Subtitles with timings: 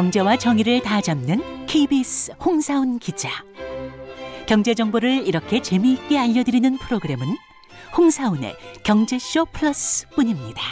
[0.00, 3.28] 경제와 정의를 다 잡는 KBS 홍사훈 기자.
[4.46, 7.26] 경제 정보를 이렇게 재미있게 알려드리는 프로그램은
[7.94, 10.62] 홍사훈의 경제쇼 플러스뿐입니다.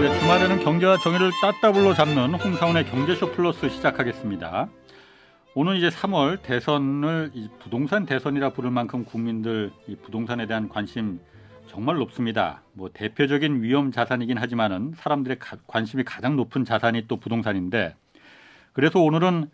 [0.00, 4.68] 네, 주말에는 경제와 정의를 따따블로 잡는 홍사훈의 경제쇼 플러스 시작하겠습니다.
[5.56, 7.32] 오늘 이제 3월 대선을
[7.64, 11.18] 부동산 대선이라 부를 만큼 국민들 이 부동산에 대한 관심
[11.68, 12.62] 정말 높습니다.
[12.72, 17.94] 뭐 대표적인 위험 자산이긴 하지만은 사람들의 가, 관심이 가장 높은 자산이 또 부동산인데
[18.72, 19.50] 그래서 오늘은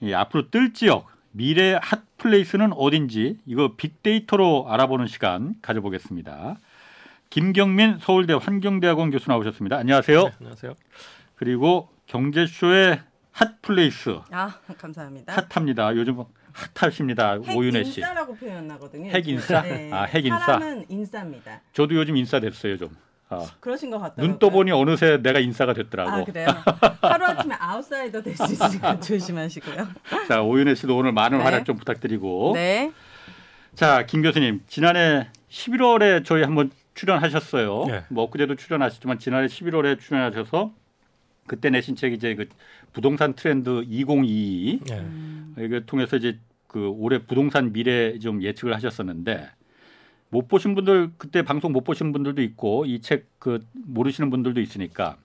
[0.00, 6.56] 이 앞으로 뜰 지역 미래 핫 플레이스는 어딘지 이거 빅데이터로 알아보는 시간 가져보겠습니다.
[7.30, 9.76] 김경민 서울대 환경대학원 교수 나오셨습니다.
[9.76, 10.22] 안녕하세요.
[10.24, 10.72] 네, 안녕하세요.
[11.36, 14.18] 그리고 경제쇼의 핫 플레이스.
[14.32, 15.32] 아 감사합니다.
[15.32, 15.94] 핫합니다.
[15.94, 17.34] 요즘 핫하십니다.
[17.54, 18.00] 오윤혜 씨.
[18.00, 19.10] 핵인싸라고 표현하거든요.
[19.10, 19.62] 핵인싸?
[19.62, 19.90] 네.
[19.92, 20.38] 아 핵인싸.
[20.38, 21.60] 사람은 인싸입니다.
[21.72, 22.90] 저도 요즘 인싸 됐어요 좀.
[23.28, 23.46] 아.
[23.60, 24.26] 그러신 것 같더라고요.
[24.26, 26.10] 눈 떠보니 어느새 내가 인싸가 됐더라고.
[26.10, 26.48] 아 그래요?
[27.00, 29.88] 하루아침에 아웃사이더 될 수 있으니까 조심하시고요.
[30.28, 31.44] 자 오윤혜 씨도 오늘 많은 네.
[31.44, 32.52] 활약 좀 부탁드리고.
[32.54, 32.92] 네.
[33.76, 37.84] 자 김 교수님 지난해 11월에 저희 한번 출연하셨어요.
[37.86, 38.04] 네.
[38.08, 40.72] 뭐 엊그제도 출연하셨지만 지난해 11월에 출연하셔서
[41.46, 42.48] 그때 내신 책이 이제 그
[42.92, 45.64] 부동산 트렌드 2022 네.
[45.64, 49.48] 이걸 통해서 이제 그 올해 부동산 미래 좀 예측을 하셨었는데
[50.30, 55.16] 못 보신 분들 그때 방송 못 보신 분들도 있고 이 책 그 모르시는 분들도 있으니까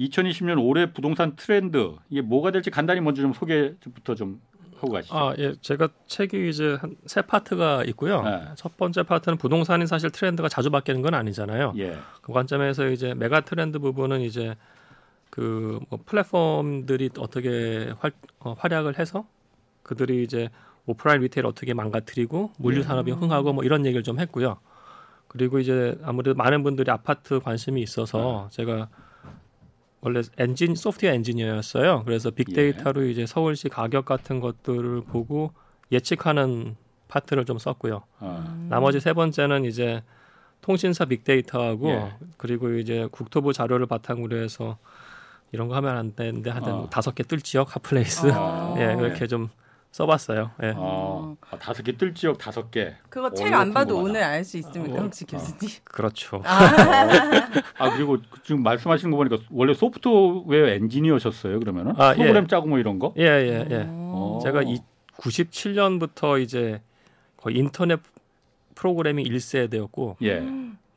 [0.00, 4.40] 2020년 올해 부동산 트렌드 이게 뭐가 될지 간단히 먼저 좀 소개부터 좀
[4.76, 5.16] 하고 가시죠.
[5.16, 5.54] 아, 예.
[5.62, 8.22] 제가 책이 이제 한 세 파트가 있고요.
[8.22, 8.42] 네.
[8.56, 11.72] 첫 번째 파트는 부동산이 사실 트렌드가 자주 바뀌는 건 아니잖아요.
[11.78, 11.96] 예.
[12.20, 14.54] 그 관점에서 이제 메가 트렌드 부분은 이제
[15.30, 19.26] 그 뭐 플랫폼들이 어떻게 활, 어, 활약을 해서
[19.82, 20.50] 그들이 이제
[20.86, 23.16] 오프라인 리테일 어떻게 망가뜨리고 물류 산업이 네.
[23.16, 24.58] 흥하고 뭐 이런 얘기를 좀 했고요.
[25.28, 28.56] 그리고 이제 아무래도 많은 분들이 아파트 관심이 있어서 네.
[28.56, 28.88] 제가
[30.00, 32.04] 원래 엔진 소프트웨어 엔지니어였어요.
[32.04, 33.10] 그래서 빅데이터로 예.
[33.10, 35.52] 이제 서울시 가격 같은 것들을 보고
[35.90, 36.76] 예측하는
[37.08, 38.04] 파트를 좀 썼고요.
[38.20, 38.66] 아.
[38.68, 40.02] 나머지 세 번째는 이제
[40.60, 42.12] 통신사 빅데이터하고 예.
[42.36, 44.78] 그리고 이제 국토부 자료를 바탕으로 해서
[45.52, 46.88] 이런 거 하면 안 되는데 하여튼 어.
[46.90, 48.74] 다섯 개 뜰 지역 핫플레이스 어.
[48.78, 49.48] 예 이렇게 좀
[49.92, 50.50] 써봤어요.
[50.62, 50.74] 예.
[50.76, 51.36] 어.
[51.50, 52.94] 아, 다섯 개 뜰 지역 다섯 개.
[53.08, 55.04] 그거 책 안 봐도 오늘 알 수 있습니까, 어.
[55.04, 55.70] 혹시 교수님?
[55.84, 56.42] 그렇죠.
[56.44, 56.50] 아.
[57.78, 57.90] 아.
[57.96, 62.16] 그리고 지금 말씀하시는 거 보니까 원래 소프트웨어 엔지니어셨어요, 그러면은 아, 예.
[62.16, 62.46] 프로그램 예.
[62.46, 63.14] 짜고 뭐 이런 거?
[63.16, 63.84] 예, 예, 예.
[63.88, 64.40] 어.
[64.42, 64.80] 제가 이
[65.16, 66.82] 97년부터 이제
[67.38, 67.98] 거의 인터넷
[68.74, 70.40] 프로그래밍 1세대였고 예.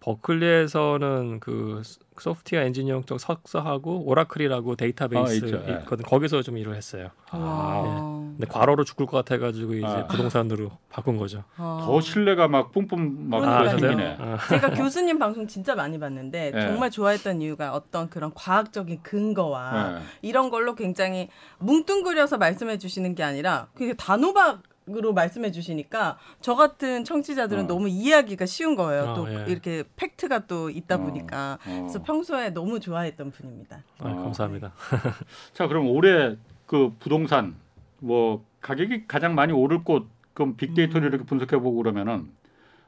[0.02, 1.82] 버클리에서는 그
[2.18, 5.80] 소프트웨어 엔지니어링 쪽 석사하고 오라클이라고 데이터베이스 아, 예.
[5.80, 6.04] 있거든.
[6.06, 7.10] 거기서 좀 일을 했어요.
[7.32, 7.82] 아.
[7.86, 8.30] 네.
[8.38, 10.08] 근데 과로로 죽을 것 같아가지고 이제 아.
[10.08, 11.44] 부동산으로 바꾼 거죠.
[11.58, 11.84] 아.
[11.86, 14.18] 더 신뢰가 막 뿜뿜 막 아, 생기네.
[14.20, 14.38] 아.
[14.50, 16.62] 제가 교수님 방송 진짜 많이 봤는데 네.
[16.62, 20.00] 정말 좋아했던 이유가 어떤 그런 과학적인 근거와 네.
[20.22, 21.30] 이런 걸로 굉장히
[21.60, 24.64] 뭉뚱그려서 말씀해 주시는 게 아니라 그게 단호박
[24.98, 27.68] 으로 말씀해 주시니까 저 같은 청취자들은 어.
[27.68, 29.10] 너무 이해하기가 쉬운 거예요.
[29.10, 29.46] 어, 또 예.
[29.48, 30.98] 이렇게 팩트가 또 있다 어.
[31.00, 31.78] 보니까 어.
[31.82, 33.84] 그래서 평소에 너무 좋아했던 분입니다.
[34.00, 34.72] 아, 감사합니다.
[35.54, 36.36] 자, 그럼 올해
[36.66, 37.56] 그 부동산
[38.00, 41.10] 뭐 가격이 가장 많이 오를 곳 그럼 빅데이터를 음.
[41.10, 42.30] 이렇게 분석해 보고 그러면은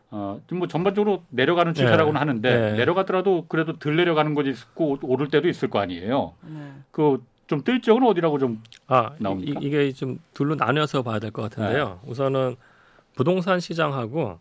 [0.09, 2.19] 어, 좀뭐 전반적으로 내려가는 추세라고는 네.
[2.19, 2.77] 하는데 네.
[2.77, 6.33] 내려가더라도 그래도 덜 내려가는 곳이 있고 오를 때도 있을 거 아니에요.
[6.41, 6.71] 네.
[6.91, 9.59] 그 좀뜰 지역은 어디라고 좀 아, 나옵니까?
[9.61, 11.99] 이, 게 좀 둘로 나뉘어서 봐야 될 것 같은데요.
[12.03, 12.09] 네.
[12.09, 12.55] 우선은
[13.15, 14.39] 부동산 시장하고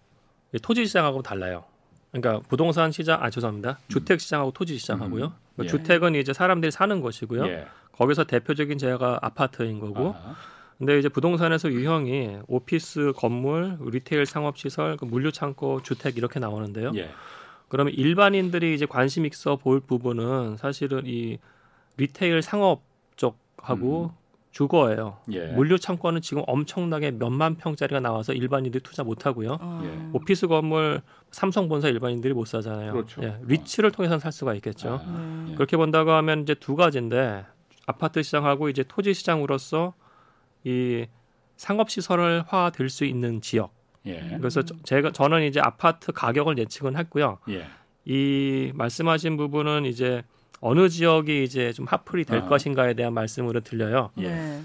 [0.62, 1.64] 토지 시장하고 달라요.
[2.12, 3.70] 그러니까 부동산 시장 아 죄송합니다.
[3.70, 3.88] 음.
[3.88, 5.24] 주택 시장하고 토지 시장하고요.
[5.24, 5.30] 음.
[5.56, 5.68] 그 예.
[5.68, 7.46] 주택은 이제 사람들이 사는 것이고요.
[7.46, 7.66] 예.
[7.92, 10.10] 거기서 대표적인 게 아파트인 거고.
[10.10, 10.34] 아하.
[10.78, 16.92] 근데 이제 부동산에서 유형이 office, 건물, retail 상업 시설, 그 물류 창고, 주택 이렇게 나오는데요.
[16.94, 17.10] 예.
[17.68, 21.38] 그러면 일반인들이 이제 관심 있어 볼 부분은 사실은 이
[21.98, 22.82] retail 상업
[23.58, 24.20] 하고 음.
[24.52, 25.18] 주거예요.
[25.32, 25.46] 예.
[25.52, 29.58] 물류 창고는 지금 엄청나게 몇만 평짜리가 나와서 일반인들이 투자 못 하고요.
[29.60, 29.82] 어.
[29.84, 30.08] 예.
[30.12, 32.92] office 건물 삼성 본사 일반인들이 못 사잖아요.
[32.92, 33.22] 그렇죠.
[33.22, 33.36] 예.
[33.42, 35.00] 리츠를 통해서는 살 수가 있겠죠.
[35.04, 35.46] 아.
[35.50, 35.54] 예.
[35.54, 37.44] 그렇게 본다고 하면 이제 두 가지인데
[37.86, 39.94] 아파트 시장하고 이제 토지 시장으로서
[40.64, 41.06] 이
[41.56, 43.72] 상업 시설화 될 수 있는 지역.
[44.06, 44.36] 예.
[44.38, 47.38] 그래서 저, 제가 저는 이제 아파트 가격을 예측은 했고요.
[47.50, 47.66] 예.
[48.04, 50.22] 이 말씀하신 부분은 이제
[50.60, 52.46] 어느 지역이 이제 좀 핫플이 될 아.
[52.46, 54.10] 것인가에 대한 말씀으로 들려요.
[54.18, 54.28] 예.
[54.28, 54.62] 네.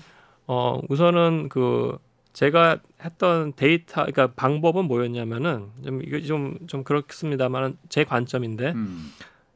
[0.47, 1.97] 어, 우선은 그
[2.33, 9.11] 제가 했던 데이터, 그러니까 방법은 뭐였냐면은 좀 이게 좀, 좀 그렇습니다만은 제 관점인데 음.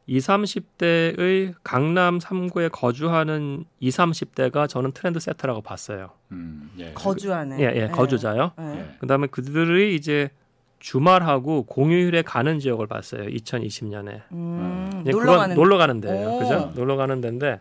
[0.08, 6.10] 20, 30대의 강남 3구에 거주하는 20, 30대가 저는 트렌드 세터라고 봤어요.
[6.32, 6.94] 음, 예.
[6.94, 7.60] 거주하는.
[7.60, 7.88] 예, 예, 네.
[7.90, 8.54] 거주자요.
[8.58, 8.96] 네.
[9.00, 10.32] 그다음에 그들이 이제
[10.80, 13.24] 주말하고 공휴일에 가는 지역을 봤어요.
[13.28, 14.22] 2020년에.
[14.32, 16.40] 음, 놀러 가는 놀러 가는 데예요.
[16.40, 16.72] 그죠?
[16.76, 17.60] 놀러 가는 데인데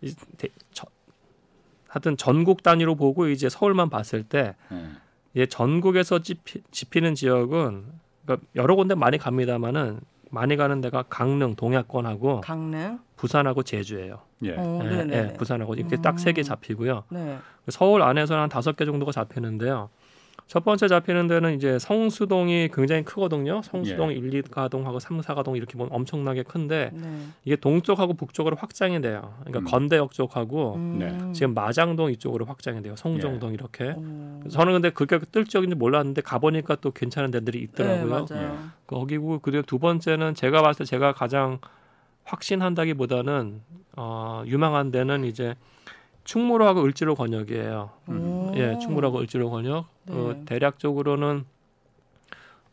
[0.00, 0.86] 이, 대, 저,
[1.88, 4.86] 하여튼 전국 단위로 보고 이제 서울만 봤을 때 네.
[5.34, 7.84] 이제 전국에서 집히, 집히는 지역은
[8.24, 10.00] 그러니까 여러 군데 많이 갑니다만은
[10.30, 14.20] 많이 가는 데가 강릉, 동야권하고 강릉, 부산하고 제주예요.
[14.44, 14.56] 예.
[14.56, 17.04] 오, 예, 예, 부산하고 이렇게 딱세 개 잡히고요.
[17.10, 17.38] 네.
[17.68, 19.90] 서울 안에서는 한 다섯 개 정도가 잡히는데요.
[20.52, 23.62] 첫 번째 잡히는 데는 이제 성수동이 굉장히 크거든요.
[23.62, 24.16] 성수동 예.
[24.16, 27.08] 1, 2가동하고 3, 4가동 이렇게 보면 엄청나게 큰데 네.
[27.46, 29.32] 이게 동쪽하고 북쪽으로 확장이 돼요.
[29.40, 29.64] 그러니까 음.
[29.64, 30.98] 건대역 쪽하고 음.
[30.98, 31.32] 네.
[31.32, 32.94] 지금 마장동 이쪽으로 확장이 돼요.
[32.96, 33.54] 송정동 예.
[33.54, 33.94] 이렇게.
[33.96, 34.46] 오.
[34.50, 38.26] 저는 근데 그게 뜰적인지 몰랐는데 가보니까 또 괜찮은 데들이 있더라고요.
[38.26, 38.50] 네.
[38.86, 41.60] 거기고 그리고 두 번째는 제가 봤을 때 제가 가장
[42.24, 43.62] 확신한다기보다는
[43.96, 45.54] 어, 유망한 데는 이제
[46.24, 47.90] 충무로하고 을지로 권역이에요.
[48.08, 48.52] 음.
[48.54, 49.86] 예, 충무로하고 을지로 권역.
[50.04, 50.14] 네.
[50.14, 51.44] 어, 대략적으로는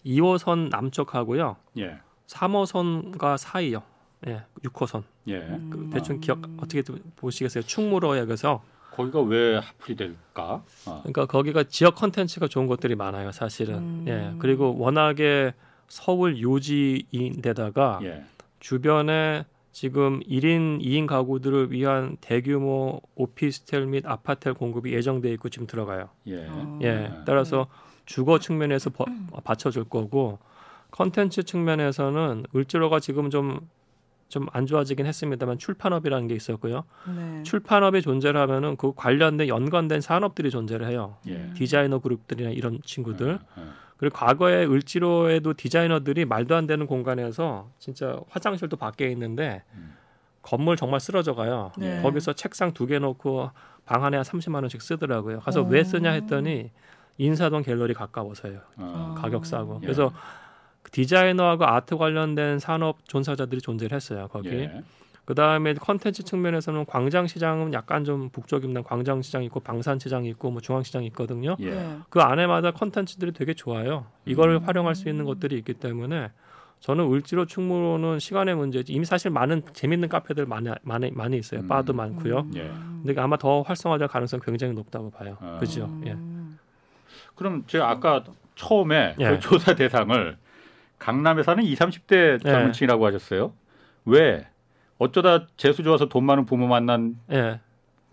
[0.05, 1.57] 2호선 남쪽하고요.
[1.77, 1.97] 예.
[2.27, 3.81] 3호선과 사이요.
[4.27, 5.03] 예, 6호선.
[5.29, 5.39] 예.
[5.69, 6.83] 그 대충 기억 어떻게
[7.15, 7.63] 보시겠어요?
[7.63, 8.61] 충무로역에서
[8.91, 10.63] 거기가 왜 하플이 될까?
[10.85, 10.99] 어.
[11.03, 13.75] 그러니까 거기가 지역 컨텐츠가 좋은 것들이 많아요, 사실은.
[13.75, 14.05] 음.
[14.07, 14.35] 예.
[14.39, 15.53] 그리고 워낙에
[15.87, 18.23] 서울 요지인데다가 예.
[18.59, 19.45] 주변에
[19.79, 26.09] 지금 1인, 2인 가구들을 위한 대규모 오피스텔 및 아파트 공급이 예정돼 있고 지금 들어가요.
[26.27, 26.47] 예.
[26.49, 26.79] 어.
[26.81, 27.09] 예.
[27.25, 27.67] 따라서
[28.05, 29.05] 주거 측면에서 버,
[29.41, 30.39] 받쳐줄 거고
[30.91, 33.61] 컨텐츠 측면에서는 을지로가 지금 좀
[34.29, 36.83] 좀 안 좋아지긴 했습니다만 출판업이라는 게 있었고요.
[37.07, 37.43] 네.
[37.43, 41.17] 출판업이 존재를 하면은 그 관련된 연관된 산업들이 존재를 해요.
[41.27, 41.51] 예.
[41.55, 43.39] 디자이너 그룹들이나 이런 친구들.
[43.57, 43.61] 예.
[43.61, 43.65] 예.
[43.99, 49.93] 그리고 과거에 을지로에도 디자이너들이 말도 안 되는 공간에서 진짜 화장실도 밖에 있는데 음.
[50.41, 51.73] 건물 정말 쓰러져 가요.
[51.77, 52.01] 네.
[52.01, 53.51] 거기서 책상 두 개 놓고
[53.85, 55.41] 방 안에 한 30만 원씩 쓰더라고요.
[55.41, 55.65] 가서 오.
[55.67, 56.71] 왜 쓰냐 했더니
[57.17, 58.59] 인사동 갤러리 가까워서요.
[58.77, 59.15] 아.
[59.17, 59.79] 가격 싸고.
[59.81, 59.85] 예.
[59.85, 60.13] 그래서
[60.91, 64.29] 디자이너하고 아트 관련된 산업 종사자들이 존재를 했어요.
[64.31, 64.49] 거기.
[64.49, 64.81] 예.
[65.29, 68.81] 그 다음에 컨텐츠 측면에서는 광장 시장은 약간 좀 북쪽입니다.
[68.81, 71.55] 광장 시장 있고 방산 시장 있고 뭐 중앙 시장 있거든요.
[71.59, 71.69] 예.
[71.69, 71.97] 네.
[72.09, 74.07] 그 안에마다 컨텐츠들이 되게 좋아요.
[74.25, 74.63] 이걸 음.
[74.63, 76.31] 활용할 수 있는 것들이 있기 때문에
[76.79, 78.91] 저는 을지로 충무로는 시간의 문제지.
[78.91, 81.59] 이미 사실 많은 재밌는 카페들 많이 많이 많이 있어요.
[81.59, 81.67] 음.
[81.67, 82.39] 바도 많고요.
[82.39, 82.51] 음.
[82.55, 82.63] 예.
[83.03, 85.37] 근데 아마 더 활성화될 가능성 이 굉장히 높다고 봐요.
[85.41, 85.59] 아.
[85.59, 85.95] 그죠?
[86.07, 86.17] 예.
[87.35, 88.23] 그럼 제가 아까
[88.55, 89.29] 처음에 예.
[89.29, 90.37] 그 조사 대상을
[90.97, 93.53] 강남에 사는 20, 30대 젊은층이라고 하셨어요.
[94.05, 94.47] 왜
[94.99, 97.59] 어쩌다 재수 좋아서 돈 많은 부모 만난 예.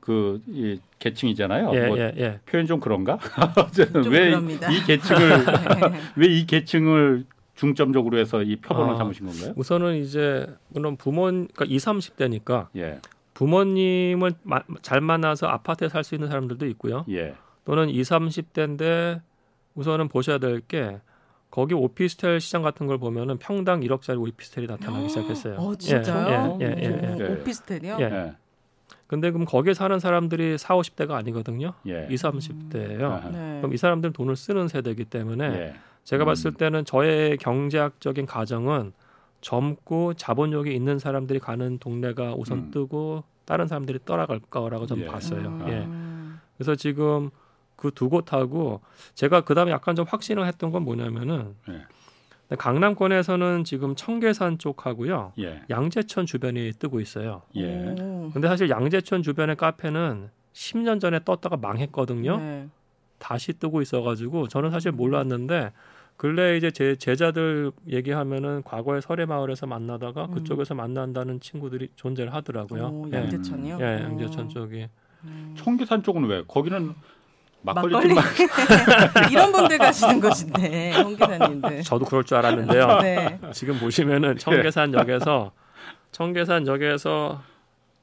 [0.00, 1.72] 그 이 계층이잖아요.
[1.74, 2.40] 예, 뭐 예, 예.
[2.46, 3.18] 표현 좀 그런가?
[4.08, 5.30] 왜이 계층을
[6.16, 7.24] 왜 이 계층을
[7.54, 9.52] 중점적으로 해서 이 표본을 아, 삼으신 건가요?
[9.56, 13.00] 우선은 이제 물론 부모 그러니까 2, 30대니까 예.
[13.34, 17.04] 부모님을 마, 잘 만나서 아파트에 살 수 있는 사람들도 있고요.
[17.10, 17.34] 예.
[17.64, 19.20] 또는 2, 30대인데
[19.74, 21.00] 우선은 보셔야 될 게
[21.50, 25.54] 거기 오피스텔 시장 같은 걸 보면은 평당 1억짜리 오피스텔이 나타나기 시작했어요.
[25.56, 26.58] 어, 진짜요?
[26.60, 27.32] 예, 예, 예, 예.
[27.32, 27.96] 오피스텔이요?
[28.00, 28.34] 예.
[29.06, 31.74] 근데 그럼 거기에 사는 사람들이 4, 50대가 아니거든요.
[31.86, 32.08] 예.
[32.10, 33.24] 2, 30대예요.
[33.26, 33.32] 음.
[33.32, 33.58] 네.
[33.60, 35.74] 그럼 이 사람들은 돈을 쓰는 세대이기 때문에 예.
[36.04, 36.26] 제가 음.
[36.26, 38.92] 봤을 때는 저의 경제학적인 가정은
[39.40, 42.70] 젊고 자본력이 있는 사람들이 가는 동네가 우선 음.
[42.72, 45.06] 뜨고 다른 사람들이 떠나갈 거라고 좀 예.
[45.06, 45.64] 봤어요.
[45.68, 45.84] 예.
[45.84, 46.40] 음.
[46.56, 47.30] 그래서 지금
[47.76, 48.80] 그 두 곳하고
[49.14, 51.82] 제가 그다음에 약간 좀 확신을 했던 건 뭐냐면은 예.
[52.56, 55.32] 강남권에서는 지금 청계산 쪽하고요.
[55.38, 55.62] 예.
[55.68, 57.42] 양재천 주변이 뜨고 있어요.
[57.56, 57.94] 예.
[58.32, 62.38] 근데 사실 양재천 주변의 카페는 10년 전에 떴다가 망했거든요.
[62.38, 62.68] 네.
[63.18, 65.72] 다시 뜨고 있어가지고 저는 사실 몰랐는데
[66.16, 70.30] 근래 이제 제 제자들 얘기하면은 과거에 설해마을에서 만나다가 음.
[70.30, 72.86] 그쪽에서 만난다는 친구들이 존재를 하더라고요.
[72.86, 73.78] 오, 양재천이요?
[73.80, 74.88] 예, 예 양재천 쪽이.
[75.24, 75.54] 음.
[75.58, 76.42] 청계산 쪽은 왜?
[76.46, 76.94] 거기는
[77.74, 78.14] 막걸리, 막걸리.
[79.32, 81.82] 이런 분들 가시는 곳인데 홍 기사님들.
[81.82, 83.00] 저도 그럴 줄 알았는데요.
[83.02, 83.38] 네.
[83.52, 85.52] 지금 보시면은 청계산역에서
[86.12, 87.42] 청계산역에서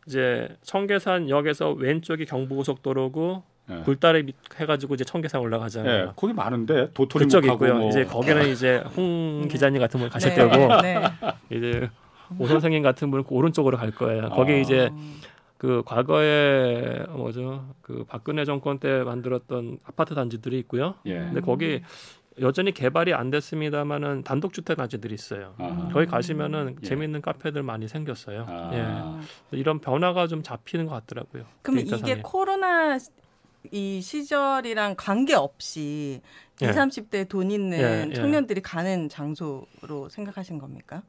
[0.07, 3.81] 이제 청계산역에서 왼쪽이 경부고속도로고 네.
[3.85, 6.05] 굴다리 해가지고 이제 청계산 올라가잖아요.
[6.05, 7.75] 네, 거기 많은데 도토리 그쪽 있고요.
[7.75, 7.89] 뭐.
[7.89, 9.47] 이제 거기는 이제 홍 네.
[9.47, 10.35] 기자님 같은 분 가실 네.
[10.35, 11.01] 때고 네.
[11.49, 11.89] 이제
[12.37, 14.29] 오 선생님 같은 분은 오른쪽으로 갈 거예요.
[14.29, 14.57] 거기 아.
[14.57, 14.89] 이제
[15.63, 20.95] 그 과거에 뭐죠 그 박근혜 정권 때 만들었던 아파트 단지들이 있고요.
[21.05, 21.19] 예.
[21.19, 21.81] 근데 거기
[22.41, 25.55] 여전히 개발이 안 됐습니다만은 단독주택 단지들이 있어요.
[25.59, 25.89] 아.
[25.93, 26.85] 거기 가시면은 예.
[26.85, 28.45] 재밌는 카페들 많이 생겼어요.
[28.45, 29.21] 아.
[29.53, 29.57] 예.
[29.57, 31.45] 이런 변화가 좀 잡히는 것 같더라고요.
[31.61, 32.97] 그럼 이게 코로나
[33.71, 36.19] 이 시절이랑 관계 없이
[36.61, 36.65] 예.
[36.65, 38.13] 20, 30대 돈 있는 예, 예.
[38.13, 41.03] 청년들이 가는 장소로 생각하신 겁니까?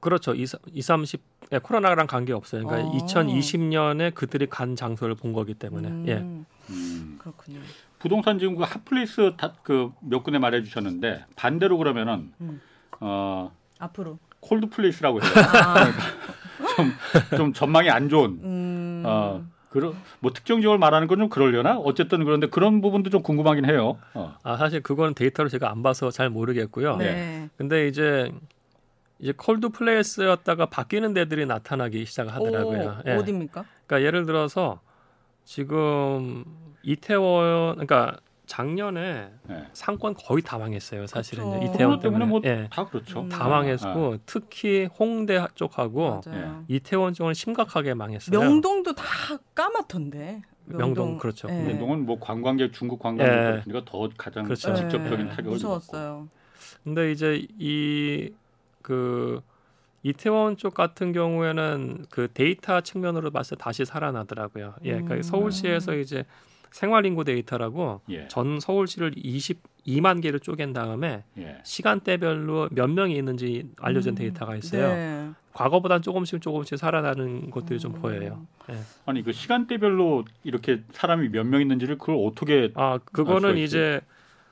[0.00, 0.34] 그렇죠.
[0.34, 1.20] 20, 30
[1.52, 2.66] 예, 코로나랑 관계 없어요.
[2.66, 2.92] 그러니까 어.
[3.06, 5.88] 2020년에 그들이 간 장소를 본 거기 때문에.
[5.88, 6.04] 음.
[6.08, 6.14] 예.
[6.70, 7.18] 음.
[7.20, 7.60] 그렇군요.
[7.98, 12.60] 부동산 지금 그 hot place 그 몇 군데 말해 주셨는데 반대로 그러면은 음.
[13.00, 15.30] 어 앞으로 cold place라고 해요.
[15.36, 15.74] 아.
[16.76, 16.92] 좀,
[17.36, 18.30] 좀 전망이 안 좋은.
[18.42, 18.44] 음.
[18.44, 19.02] 음.
[19.06, 21.76] 어, 그런 뭐 특정 지역을 말하는 건 좀 그러려나?
[21.78, 23.98] 어쨌든 그런데 그런 부분도 좀 궁금하긴 해요.
[24.14, 24.34] 어.
[24.44, 26.96] 아 사실 그거는 데이터로 제가 안 봐서 잘 모르겠고요.
[26.96, 27.48] 네.
[27.56, 28.30] 근데 이제
[29.18, 33.02] 이제 콜드 플레이스였다가 바뀌는 데들이 나타나기 시작하더라고요.
[33.06, 33.12] 예.
[33.12, 33.64] 어디입니까?
[33.86, 34.80] 그러니까 예를 들어서
[35.44, 36.44] 지금
[36.82, 39.66] 이태원 그러니까 작년에 네.
[39.72, 41.06] 상권 거의 다 망했어요.
[41.06, 41.66] 사실은 그렇죠.
[41.66, 42.68] 이태원 때문에 뭐다 예.
[42.90, 43.20] 그렇죠.
[43.20, 43.28] 음.
[43.28, 44.18] 다 망했고 네.
[44.24, 46.64] 특히 홍대 쪽하고 맞아요.
[46.68, 48.38] 이태원 쪽은 심각하게 망했어요.
[48.38, 49.04] 명동도 다
[49.54, 50.42] 까맣던데.
[50.64, 51.48] 명동, 명동 그렇죠.
[51.48, 51.62] 네.
[51.62, 54.74] 명동은 뭐 관광객 중국 관광객 그러니까 더 가장 그렇죠.
[54.74, 56.28] 직접적인 타격을 무서웠어요.
[56.84, 58.32] 근데 이제 이
[58.82, 59.40] 그
[60.02, 64.74] 이태원 쪽 같은 경우에는 그 데이터 측면으로 봤을 때 다시 살아나더라고요.
[64.84, 65.22] 예, 그러니까 음.
[65.22, 66.24] 서울시에서 이제
[66.70, 68.28] 생활 인구 데이터라고 예.
[68.28, 71.58] 전 서울시를 22만 개를 쪼갠 다음에 예.
[71.64, 74.14] 시간대별로 몇 명이 있는지 알려진 음.
[74.16, 74.88] 데이터가 있어요.
[74.88, 75.30] 네.
[75.54, 77.80] 과거보다는 조금씩 조금씩 살아나는 것들이 음.
[77.80, 78.46] 좀 보여요.
[78.70, 78.76] 예.
[79.06, 84.00] 아니 그 시간대별로 이렇게 사람이 몇 명 있는지를 그걸 어떻게 아 그거는 이제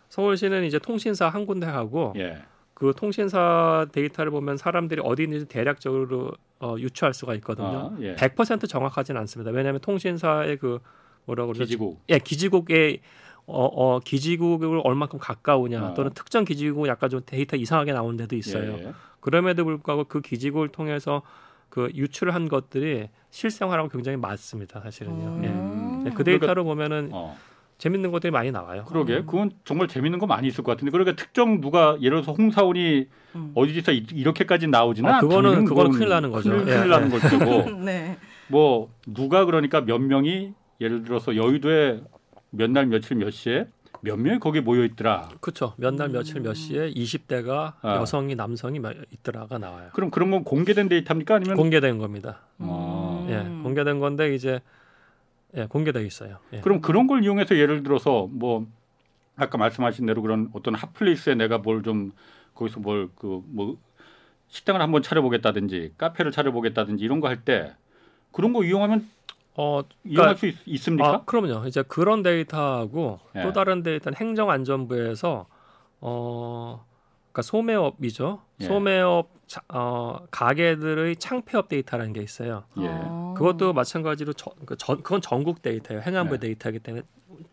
[0.08, 2.38] 서울시는 이제 통신사 한 군데 하고 예.
[2.76, 7.94] 그 통신사 데이터를 보면 사람들이 어디 있는지 대략적으로 어, 유추할 수가 있거든요.
[7.94, 8.14] 아, 예.
[8.16, 9.50] 100% 정확하지는 않습니다.
[9.50, 10.80] 왜냐하면 통신사의 그
[11.24, 11.64] 뭐라고 그러죠?
[11.64, 12.02] 기지국.
[12.10, 13.00] 예, 기지국의
[13.46, 15.94] 어, 어 기지국을 얼마큼 가까우냐 아.
[15.94, 18.74] 또는 특정 기지국 약간 좀 데이터 이상하게 나오는 데도 있어요.
[18.74, 18.92] 예, 예.
[19.20, 21.22] 그럼에도 불구하고 그 기지국을 통해서
[21.70, 25.44] 그 유출을 한 것들이 실생활하고 굉장히 맞습니다, 사실은요.
[25.44, 25.48] 예.
[25.48, 26.04] 음.
[26.06, 26.10] 예.
[26.10, 27.38] 그 데이터로 그러니까, 보면은 어.
[27.78, 28.84] 재밌는 것들이 많이 나와요.
[28.86, 29.26] 그러게, 음.
[29.26, 33.52] 그건 정말 재밌는 거 많이 있을 것 같은데, 그러니까 특정 누가 예를 들어서 홍사원이 음.
[33.54, 36.50] 어디서 이렇게까지 나오지는 아, 그거는 그거는 큰일 나는 거죠.
[36.50, 38.16] 큰일, 큰일 나는 것이고, 네.
[38.48, 42.00] 뭐 누가 그러니까 몇 명이 예를 들어서 여의도에
[42.50, 43.66] 몇 날 며칠 몇 시에
[44.02, 45.28] 몇 명이 거기 모여 있더라.
[45.40, 45.74] 그렇죠.
[45.76, 47.96] 몇 날 며칠 몇 시에 20대가 아.
[47.96, 48.80] 여성이 남성이
[49.10, 49.88] 있더라가 나와요.
[49.92, 52.40] 그럼 그런 건 공개된 데이터입니까 아니면 공개된 겁니다.
[52.60, 53.26] 음.
[53.28, 54.60] 예, 공개된 건데 이제
[55.56, 56.38] 예, 공개돼 있어요.
[56.52, 56.60] 예.
[56.60, 58.66] 그럼 그런 걸 이용해서 예를 들어서 뭐
[59.36, 62.12] 아까 말씀하신 대로 그런 어떤 핫플레이스에 내가 뭘 좀
[62.54, 63.76] 거기서 뭘 그 뭐
[64.48, 67.74] 식당을 한번 차려보겠다든지 카페를 차려보겠다든지 이런 거 할 때
[68.32, 69.08] 그런 거 이용하면
[69.58, 71.66] 어, 그러니까, 이용할 수 있, 습니까 아, 그럼요.
[71.66, 73.42] 이제 그런 데이터하고 예.
[73.42, 75.46] 또 다른 데이터는 행정안전부에서
[76.00, 76.84] 어,
[77.32, 78.42] 그러니까 소매업이죠.
[78.60, 78.64] 예.
[78.66, 82.64] 소매업 자, 어, 가게들의 창폐업 데이터라는 게 있어요.
[82.78, 82.88] 예.
[82.88, 83.34] 아.
[83.36, 86.02] 그것도 마찬가지로 저, 그 전, 그건 전국 데이터예요.
[86.02, 86.38] 행안부 예.
[86.38, 87.02] 데이터이기 때문에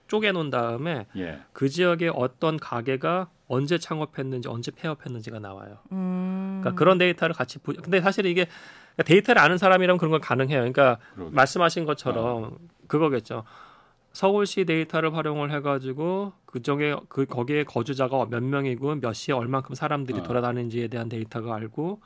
[0.08, 1.40] 쪼개놓은 다음에 예.
[1.54, 5.78] 그 지역에 어떤 가게가 언제 창업했는지 언제 폐업했는지가 나와요.
[5.92, 6.60] 음.
[6.62, 7.74] 그러니까 그런 데이터를 같이 부...
[7.74, 8.48] 근데 사실 이게
[9.06, 10.60] 데이터를 아는 사람이라면 그런 건 가능해요.
[10.60, 11.36] 그러니까 그러게.
[11.36, 12.52] 말씀하신 것처럼 어.
[12.88, 13.44] 그거겠죠.
[14.14, 20.24] 서울시 데이터를 활용을 해가지고 그중에 그 거기에 거주자가 몇 명이고 몇 시에 얼만큼 사람들이 어.
[20.24, 22.00] 돌아다니는지에 대한 데이터가 알고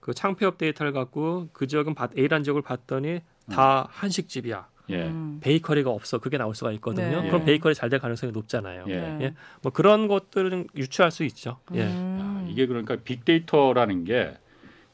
[0.00, 3.86] 그 창폐업 데이터를 갖고 그 지역은 A란 지역을 봤더니 다 음.
[3.88, 4.68] 한식집이야.
[4.90, 5.06] 예.
[5.06, 5.38] 음.
[5.42, 7.22] 베이커리가 없어 그게 나올 수가 있거든요.
[7.22, 7.28] 네.
[7.28, 8.84] 그럼 베이커리 잘 될 가능성이 높잖아요.
[8.88, 9.18] 예.
[9.20, 9.34] 예.
[9.62, 11.58] 뭐 그런 것들은 유추할 수 있죠.
[11.74, 11.82] 예.
[11.84, 12.44] 음.
[12.46, 14.34] 야, 이게 그러니까 빅데이터라는 게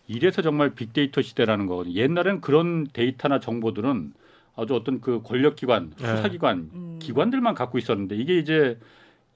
[0.07, 1.95] 이래서 정말 빅데이터 시대라는 거거든요.
[1.95, 4.15] 옛날엔 그런 데이터나 정보들은
[4.57, 6.07] 아주 어떤 그 권력기관, 네.
[6.07, 6.99] 수사기관, 네.
[7.01, 8.79] 기관들만 갖고 있었는데 이게 이제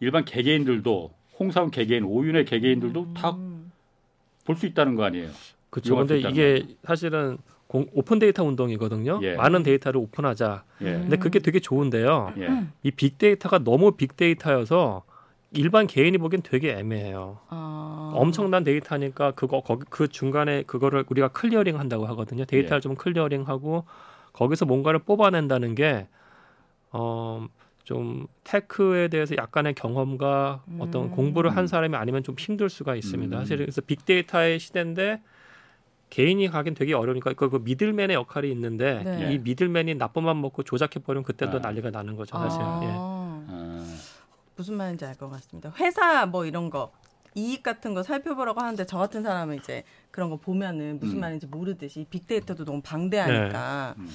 [0.00, 3.14] 일반 개개인들도 홍사원 개개인, 오윤의 개개인들도 음.
[3.14, 5.28] 다 볼 수 있다는 거 아니에요.
[5.70, 5.96] 그렇죠.
[5.96, 6.66] 근데 이게 거.
[6.84, 9.20] 사실은 공, open data 운동이거든요.
[9.22, 9.34] 예.
[9.36, 10.64] 많은 데이터를 오픈하자.
[10.80, 10.84] 예.
[10.84, 12.32] 근데 그게 되게 좋은데요.
[12.38, 12.66] 예.
[12.82, 15.04] 이 빅데이터가 너무 빅데이터여서
[15.52, 17.38] 일반 개인이 보기엔 되게 애매해요.
[17.48, 18.12] 아...
[18.14, 22.44] 엄청난 데이터니까 그거 거기 그 중간에 그거를 우리가 clearing 한다고 하거든요.
[22.44, 22.80] 데이터를 예.
[22.80, 23.84] 좀 clearing하고
[24.38, 26.06] 거기서 뭔가를 뽑아낸다는 게
[26.92, 27.46] 어,
[27.82, 30.78] 좀 테크에 대해서 약간의 경험과 음...
[30.80, 33.36] 어떤 공부를 한 사람이 아니면 좀 힘들 수가 있습니다.
[33.36, 33.40] 음...
[33.40, 35.20] 사실 그래서 빅데이터의 시대인데
[36.10, 39.34] 개인이 가긴 되게 어려우니까 그, 그 미들맨의 역할이 있는데 네.
[39.34, 41.60] 이 미들맨이 나쁜만 먹고 조작해 버리면 그때도 아.
[41.60, 42.60] 난리가 나는 거죠 사실.
[42.62, 42.80] 아.
[42.84, 42.88] 예.
[42.90, 43.84] 아.
[44.56, 45.72] 무슨 말인지 알 것 같습니다.
[45.78, 46.92] 회사 뭐 이런 거
[47.38, 51.20] 이익 같은 거 살펴보라고 하는데 저 같은 사람은 이제 그런 거 보면은 무슨 음.
[51.20, 54.02] 말인지 모르듯이 빅데이터도 너무 방대하니까 네.
[54.02, 54.08] 음.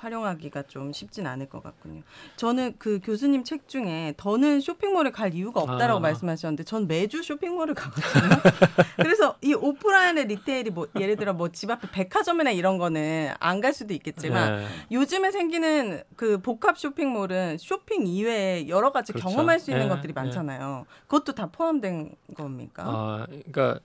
[0.00, 2.02] 활용하기가 좀 쉽진 않을 것 같군요.
[2.36, 6.00] 저는 그 교수님 책 중에 더는 쇼핑몰에 갈 이유가 없다라고 아.
[6.00, 8.40] 말씀하셨는데 전 매주 쇼핑몰을 가거든요.
[8.96, 13.74] 그래서 이 오프라인의 리테일이 뭐 예를 들어 뭐 집 앞에 백화점이나 이런 거는 안 갈
[13.74, 14.66] 수도 있겠지만 네.
[14.90, 19.28] 요즘에 생기는 그 복합 쇼핑몰은 쇼핑 이외에 여러 가지 그렇죠.
[19.28, 19.94] 경험할 수 있는 네.
[19.94, 20.20] 것들이 네.
[20.20, 20.86] 많잖아요.
[21.08, 22.84] 그것도 다 포함된 겁니까?
[22.86, 23.80] 아, 그러니까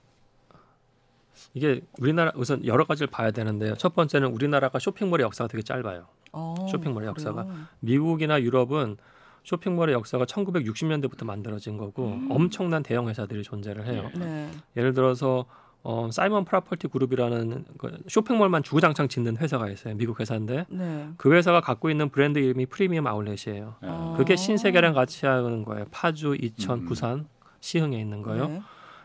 [1.54, 3.74] 이게 우리나라 우선 여러 가지를 봐야 되는데요.
[3.76, 6.06] 첫 번째는 우리나라가 쇼핑몰의 역사가 되게 짧아요.
[6.32, 7.58] 오, 어, 쇼핑몰의 역사가 그래요?
[7.80, 8.96] 미국이나 유럽은
[9.44, 12.28] 쇼핑몰의 역사가 1960년대부터 만들어진 거고 음.
[12.30, 14.10] 엄청난 대형 회사들이 존재를 해요.
[14.16, 14.50] 네.
[14.76, 15.46] 예를 들어서
[15.88, 19.94] 어, Simon Property Group이라는 그 쇼핑몰만 주구장창 짓는 회사가 있어요.
[19.94, 21.08] 미국 회사인데 네.
[21.16, 23.76] 그 회사가 갖고 있는 브랜드 이름이 Premium Outlet이에요.
[23.82, 24.14] 아.
[24.16, 25.84] 그게 신세계랑 같이 하는 거예요.
[25.92, 26.84] 파주, 이천, 음.
[26.86, 27.28] 부산,
[27.60, 28.48] 시흥에 있는 거예요.
[28.48, 28.62] 네.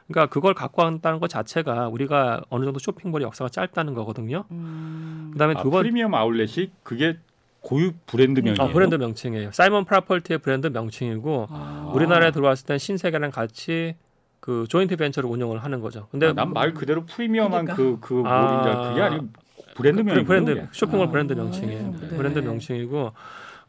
[0.07, 4.43] 그러니까 그걸 갖고 왔다는 것 자체가 우리가 어느 정도 쇼핑몰의 역사가 짧다는 거거든요.
[4.51, 5.29] 음.
[5.33, 7.17] 그다음에 아, 두 번 Premium 아울렛이 그게
[7.61, 8.57] 고유 브랜드 명이에요.
[8.59, 9.51] 아, 브랜드 명칭이에요.
[9.51, 11.91] Simon Property의 브랜드 명칭이고 아.
[11.93, 13.95] 우리나라에 들어왔을 땐 신세계랑 같이
[14.39, 16.07] 그 joint venture를 운영을 하는 거죠.
[16.11, 19.27] 근데 아, 난 말 그대로 프리미엄한 그그 그, 그 아, 그게 아니고
[19.75, 21.95] 브랜드 명 브랜드 쇼핑몰 아, 브랜드 명칭이에요.
[22.01, 22.07] 네.
[22.17, 23.11] 브랜드 명칭이고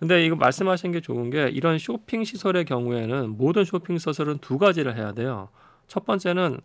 [0.01, 4.97] 근데 이거 말씀하신 게 좋은 게 이런 쇼핑 시설의 경우에는 모든 쇼핑 시설은 두 가지를
[4.97, 5.49] 해야 돼요.
[5.93, 6.59] 첫 번째는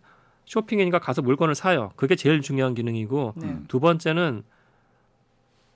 [0.46, 1.92] 쇼핑이니까 가서 물건을 사요.
[1.96, 3.58] 그게 제일 중요한 기능이고 네.
[3.68, 4.42] 두 번째는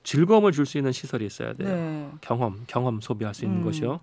[0.01, 1.69] 즐거움을 줄 수 있는 시설이 있어야 돼요.
[1.69, 2.09] 네.
[2.21, 3.63] 경험, 경험 소비할 수 있는 음.
[3.63, 3.99] 것이요.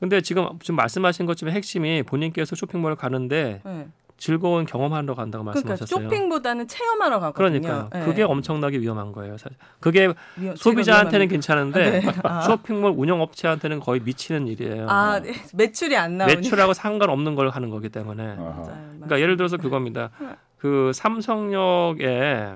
[0.00, 3.88] 근데 지금 지금 말씀하신 것처럼 핵심이 본인께서 쇼핑몰을 가는데 네.
[4.16, 5.98] 즐거운 경험하러 간다고 그러니까 말씀하셨어요.
[5.98, 7.60] 그러니까 쇼핑보다는 체험하러 가거든요.
[7.60, 8.04] 그러니까 네.
[8.04, 9.36] 그게 엄청나게 위험한 거예요.
[9.36, 9.56] 사실.
[9.80, 12.12] 그게 위험, 소비자한테는 괜찮은데 네.
[12.22, 12.40] 아.
[12.42, 14.86] 쇼핑몰 운영업체한테는 거의 미치는 일이에요.
[14.88, 15.32] 아 네.
[15.52, 18.36] 매출이 안 나오니 매출하고 상관없는 걸 하는 거기 때문에.
[18.36, 20.10] 맞아요, 그러니까 예를 들어서 그겁니다.
[20.58, 22.54] 그 삼성역에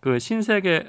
[0.00, 0.86] 그 신세계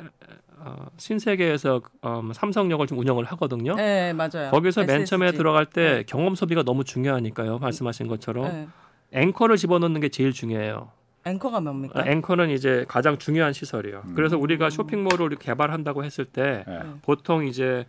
[0.63, 3.73] 어, 신세계에서 어, 삼성역을 좀 운영을 하거든요.
[3.75, 4.51] 네, 맞아요.
[4.51, 4.97] 거기서 SSG.
[4.97, 6.03] 맨 처음에 들어갈 때 네.
[6.05, 7.57] 경험 소비가 너무 중요하니까요.
[7.57, 8.67] 말씀하신 것처럼 네.
[9.11, 10.91] 앵커를 집어넣는 게 제일 중요해요.
[11.25, 12.01] 앵커가 뭡니까?
[12.01, 14.01] 아, 앵커는 이제 가장 중요한 시설이에요.
[14.05, 14.13] 음.
[14.15, 16.79] 그래서 우리가 쇼핑몰을 개발한다고 했을 때 네.
[17.03, 17.85] 보통 이제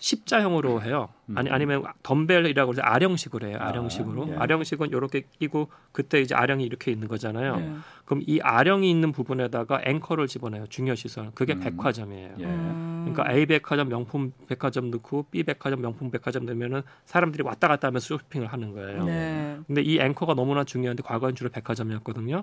[0.00, 1.10] 십자형으로 해요.
[1.26, 1.36] 음.
[1.38, 3.58] 아니 아니면 덤벨이라고 해서 아령식으로 해요.
[3.60, 4.24] 아, 아령식으로.
[4.24, 4.36] 아, 예.
[4.36, 7.56] 아령식은 이렇게 끼고 그때 이제 아령이 이렇게 있는 거잖아요.
[7.58, 7.72] 예.
[8.06, 10.66] 그럼 이 아령이 있는 부분에다가 앵커를 집어넣어요.
[10.68, 11.30] 중요 시설.
[11.34, 11.60] 그게 음.
[11.60, 12.34] 백화점이에요.
[12.40, 12.44] 예.
[12.44, 18.06] 그러니까 A 백화점 명품 백화점 넣고 B 백화점 명품 백화점 넣으면은 사람들이 왔다 갔다 하면서
[18.06, 19.04] 쇼핑을 하는 거예요.
[19.04, 19.58] 네.
[19.66, 22.42] 근데 이 앵커가 너무나 중요한데 과거엔 주로 백화점이었거든요.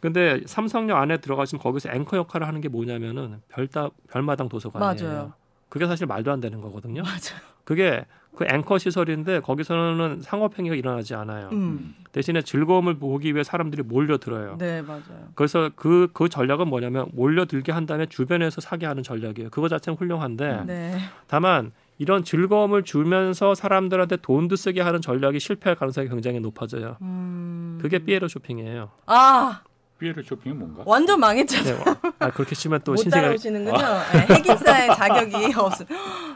[0.00, 5.08] 근데 삼성역 안에 들어가시면 거기서 앵커 역할을 하는 게 뭐냐면은 별다 별마당 도서관이에요.
[5.08, 5.32] 맞아요.
[5.68, 7.02] 그게 사실 말도 안 되는 거거든요.
[7.04, 7.40] 맞아요.
[7.64, 8.04] 그게
[8.36, 11.48] 그 앵커 시설인데 거기서는 상업행위가 일어나지 않아요.
[11.52, 11.94] 음.
[12.12, 14.58] 대신에 즐거움을 보기 위해 사람들이 몰려들어요.
[14.58, 15.28] 네, 맞아요.
[15.34, 19.50] 그래서 그, 그 전략은 뭐냐면 몰려들게 한 다음에 주변에서 사게 하는 전략이에요.
[19.50, 20.98] 그거 자체는 훌륭한데 네.
[21.26, 26.98] 다만 이런 즐거움을 주면서 사람들한테 돈도 쓰게 하는 전략이 실패할 가능성이 굉장히 높아져요.
[27.00, 27.78] 음.
[27.80, 28.90] 그게 삐에로 쇼핑이에요.
[29.06, 29.62] 아,
[29.98, 30.82] 삐에로 쇼핑이 뭔가?
[30.86, 31.76] 완전 망했잖아요.
[31.84, 33.76] 네, 아 그렇게 치면 또 신세가 오시는군요.
[33.84, 34.12] 아.
[34.12, 35.84] 네, 핵인싸의 자격이 없어.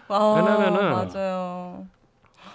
[0.09, 1.87] 아, 왜냐면은 맞아요.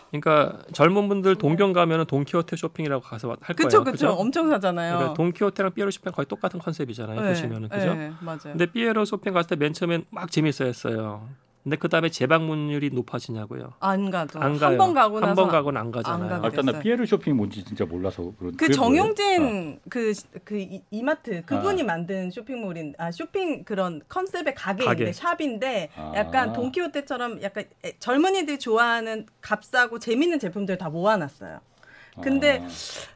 [0.09, 3.83] 그러니까 젊은 분들 동경 가면은 돈키호테 쇼핑이라고 가서 할 그쵸, 거예요.
[3.83, 4.09] 그쵸, 그쵸.
[4.19, 4.95] 엄청 사잖아요.
[4.95, 7.19] 그러니까 돈키호테랑 삐에로 쇼핑 거의 똑같은 컨셉이잖아요.
[7.21, 7.93] 네, 보시면은 그죠?
[7.93, 8.39] 네, 맞아요.
[8.43, 11.27] 근데 삐에로 쇼핑 갔을 때 맨 처음엔 막 재밌어했어요.
[11.65, 13.73] 근데 그 다음에 재방문율이 높아지냐고요?
[13.79, 14.37] 안 가죠.
[14.37, 14.69] 안 가요.
[14.69, 16.35] 한번 가고 나서 한번 가고는 안 가잖아요.
[16.35, 18.55] 안 일단 나 피에르 쇼핑이 뭔지 진짜 몰라서 그런.
[18.55, 20.39] 그 정용진 그그 어.
[20.43, 21.85] 그 이마트 그분이 아.
[21.85, 25.11] 만든 쇼핑몰인 아 쇼핑 그런 컨셉의 가게인데 가게.
[25.11, 26.13] 샵인데 아.
[26.15, 27.63] 약간 돈키호테처럼 약간
[27.97, 31.61] 젊은이들이 좋아하는 값싸고 재밌는 제품들 다 모아놨어요.
[32.21, 32.67] 근데 아.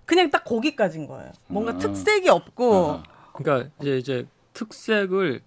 [0.05, 1.31] 그냥 딱 거기까지인 거예요.
[1.45, 1.77] 뭔가 아.
[1.77, 2.93] 특색이 없고.
[2.93, 3.03] 아.
[3.33, 5.41] 그러니까 이제 이제 특색을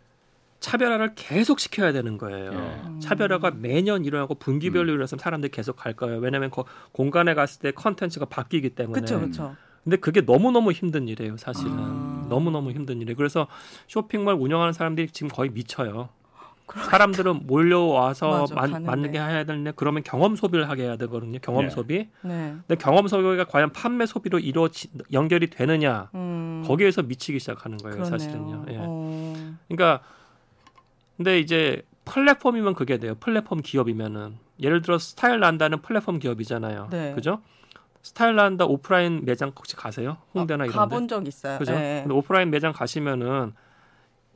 [0.62, 2.53] 차별화를 계속 시켜야 되는 거예요.
[2.53, 2.98] 예.
[3.01, 4.94] 차별화가 매년 일어나고 분기별로 음.
[4.94, 6.18] 일어나서 사람들이 계속 갈 거예요.
[6.18, 8.94] 왜냐하면 그 공간에 갔을 때 컨텐츠가 바뀌기 때문에.
[8.94, 9.57] 그렇죠, 그렇죠.
[9.85, 11.72] 근데 그게 너무너무 힘든 일이에요, 사실은.
[11.77, 12.27] 아.
[12.29, 13.16] 너무너무 힘든 일이에요.
[13.16, 13.48] 그래서
[13.88, 16.09] 쇼핑몰 운영하는 사람들이 지금 거의 미쳐요.
[16.64, 16.90] 그러니까.
[16.90, 21.38] 사람들은 몰려와서 맞아, 만, 만나게 해야 되는데 그러면 경험 소비를 하게 해야 되거든요.
[21.42, 21.70] 경험 네.
[21.70, 22.09] 소비.
[22.22, 22.55] 네.
[22.66, 26.62] 근데 경험 소비가 과연 판매 소비로 이루어지 연결이 되느냐 음.
[26.64, 28.18] 거기에서 미치기 시작하는 거예요, 그러네요.
[28.18, 28.66] 사실은요.
[28.68, 28.77] 예.
[28.79, 29.57] 어.
[29.68, 30.03] 그러니까
[31.22, 33.14] 근데 이제 플랫폼이면 그게 돼요.
[33.20, 36.88] 플랫폼 기업이면은 예를 들어 스타일난다는 플랫폼 기업이잖아요.
[36.90, 37.14] 네.
[37.14, 37.40] 그죠?
[38.02, 40.16] 스타일난다 오프라인 매장 혹시 가세요?
[40.35, 41.58] 홍대나 아, 이런 가본 적 있어요.
[41.61, 41.74] 그죠?
[41.74, 42.00] 네.
[42.02, 43.52] 근데 오프라인 매장 가시면은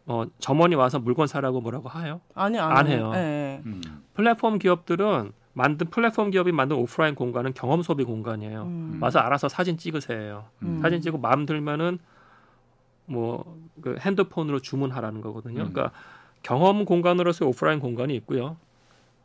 [0.07, 2.21] 어, 점원이 와서 물건 사라고 뭐라고 하요?
[2.37, 3.11] 아니, 안, 안 해요.
[3.13, 3.61] 네.
[3.67, 3.83] 음.
[4.15, 8.63] 플랫폼 기업들은 만든 플랫폼 기업이 만든 오프라인 공간은 경험 소비 공간이에요.
[8.63, 8.99] 음.
[9.01, 10.45] 와서 알아서 사진 찍으세요.
[10.63, 10.79] 음.
[10.81, 11.99] 사진 찍고 마음 들면은
[13.07, 15.63] 뭐 그 핸드폰으로 주문하라는 거거든요.
[15.63, 15.73] 음.
[15.73, 15.93] 그러니까
[16.47, 18.57] 경험 공간으로서 오프라인 공간이 있고요.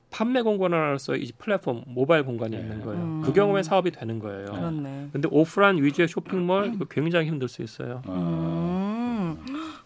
[0.10, 2.62] 판매 공간으로서 이 플랫폼 모바일 공간이 네.
[2.64, 3.00] 있는 거예요.
[3.00, 3.22] 음.
[3.24, 4.46] 그 경우에 사업이 되는 거예요.
[4.48, 5.10] 그렇네.
[5.14, 8.02] 근데 오프라인 위주의 쇼핑몰 이거 굉장히 힘들 수 있어요.
[8.08, 9.38] 음.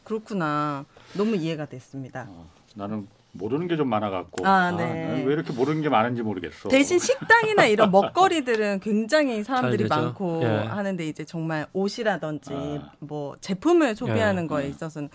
[0.06, 0.86] 그렇구나.
[1.18, 2.26] 너무 이해가 됐습니다.
[2.30, 4.84] 어, 나는 모르는 게 좀 많아갖고 아, 네.
[5.10, 6.70] 아, 왜 이렇게 모르는 게 많은지 모르겠어.
[6.70, 10.48] 대신 식당이나 이런 먹거리들은 굉장히 사람들이 많고 예.
[10.48, 12.92] 하는데 이제 정말 옷이라든지 아.
[13.00, 14.48] 뭐 제품을 소비하는 예.
[14.48, 15.10] 거에 있어서는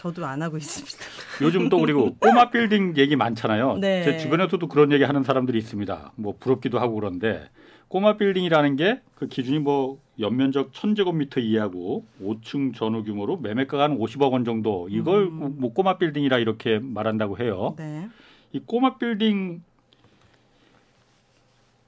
[0.00, 0.96] 저도 안 하고 있습니다.
[1.42, 3.76] 요즘 또 그리고 꼬마 빌딩 얘기 많잖아요.
[3.80, 4.02] 네.
[4.02, 6.12] 제 주변에서도 그런 얘기 하는 사람들이 있습니다.
[6.16, 7.48] 뭐 부럽기도 하고 그런데
[7.88, 14.32] 꼬마 빌딩이라는 게 그 기준이 뭐 연면적 1000제곱미터 이하고 5층 전후 규모로 매매가가 한 50억
[14.32, 15.56] 원 정도 이걸 음.
[15.58, 17.74] 뭐 꼬마 빌딩이라 이렇게 말한다고 해요.
[17.76, 18.08] 네.
[18.52, 19.62] 이 꼬마 빌딩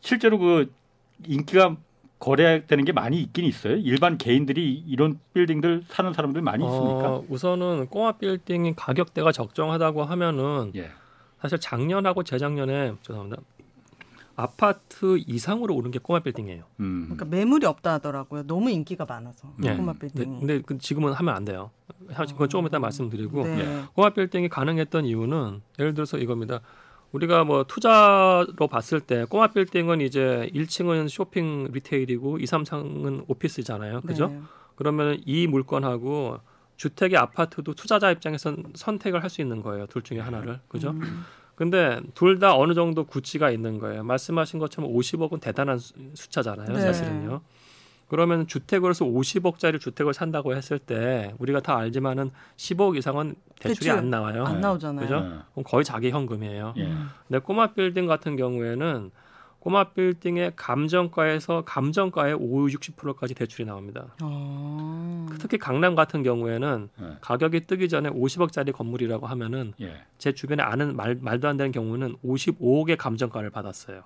[0.02, 0.70] 실제로 그
[1.26, 1.74] 인기가
[2.22, 3.76] 거래되는 게 많이 있긴 있어요.
[3.78, 7.16] 일반 개인들이 이런 빌딩들 사는 사람들 많이 있습니까?
[7.16, 10.92] 어, 우선은 꼬마 빌딩 가격대가 적정하다고 하면은 예.
[11.40, 13.42] 사실 작년하고 재작년에 죄송합니다.
[14.36, 16.62] 아파트 이상으로 오른 게 꼬마 빌딩이에요.
[16.78, 17.06] 음.
[17.06, 18.46] 그러니까 매물이 없다 하더라고요.
[18.46, 19.76] 너무 인기가 많아서 네.
[19.76, 20.38] 꼬마 빌딩.
[20.38, 21.72] 근데, 근데 지금은 하면 안 돼요.
[22.06, 23.82] 그건 조금 이따 말씀드리고 네.
[23.94, 26.60] 꼬마 빌딩이 가능했던 이유는 예를 들어서 이겁니다.
[27.12, 34.00] 우리가 뭐 투자로 봤을 때 꼬마 빌딩은 이제 1층은 쇼핑 retail이고 2, 3층은 office잖아요.
[34.02, 34.28] 그죠?
[34.28, 34.40] 네.
[34.76, 36.38] 그러면 이 물건하고
[36.76, 39.86] 주택의 아파트도 투자자 입장에서 선택을 할 수 있는 거예요.
[39.86, 40.58] 둘 중에 하나를.
[40.68, 40.90] 그죠?
[40.90, 41.24] 음.
[41.54, 44.02] 근데 둘 다 어느 정도 구치가 있는 거예요.
[44.02, 46.80] 말씀하신 것처럼 50억은 대단한 숫자잖아요, 네.
[46.80, 47.40] 사실은요.
[48.12, 54.10] 그러면 주택으로서 50억짜리 주택을 산다고 했을 때 우리가 다 알지만은 10억 이상은 대출이 대출 안
[54.10, 54.44] 나와요.
[54.44, 55.00] 안 나오잖아요.
[55.00, 55.20] 그죠?
[55.20, 55.38] 네.
[55.54, 56.74] 그럼 거의 자기 현금이에요.
[56.76, 56.92] 예.
[57.26, 59.10] 근데 꼬마 빌딩 같은 경우에는
[59.60, 64.08] 꼬마 빌딩의 감정가에서 감정가의 5, 60%까지 대출이 나옵니다.
[64.22, 65.26] 어...
[65.38, 67.16] 특히 강남 같은 경우에는 네.
[67.22, 70.04] 가격이 뜨기 전에 50억짜리 건물이라고 하면은 예.
[70.18, 74.02] 제 주변에 아는 말, 말도 안 되는 경우는 55억의 감정가를 받았어요.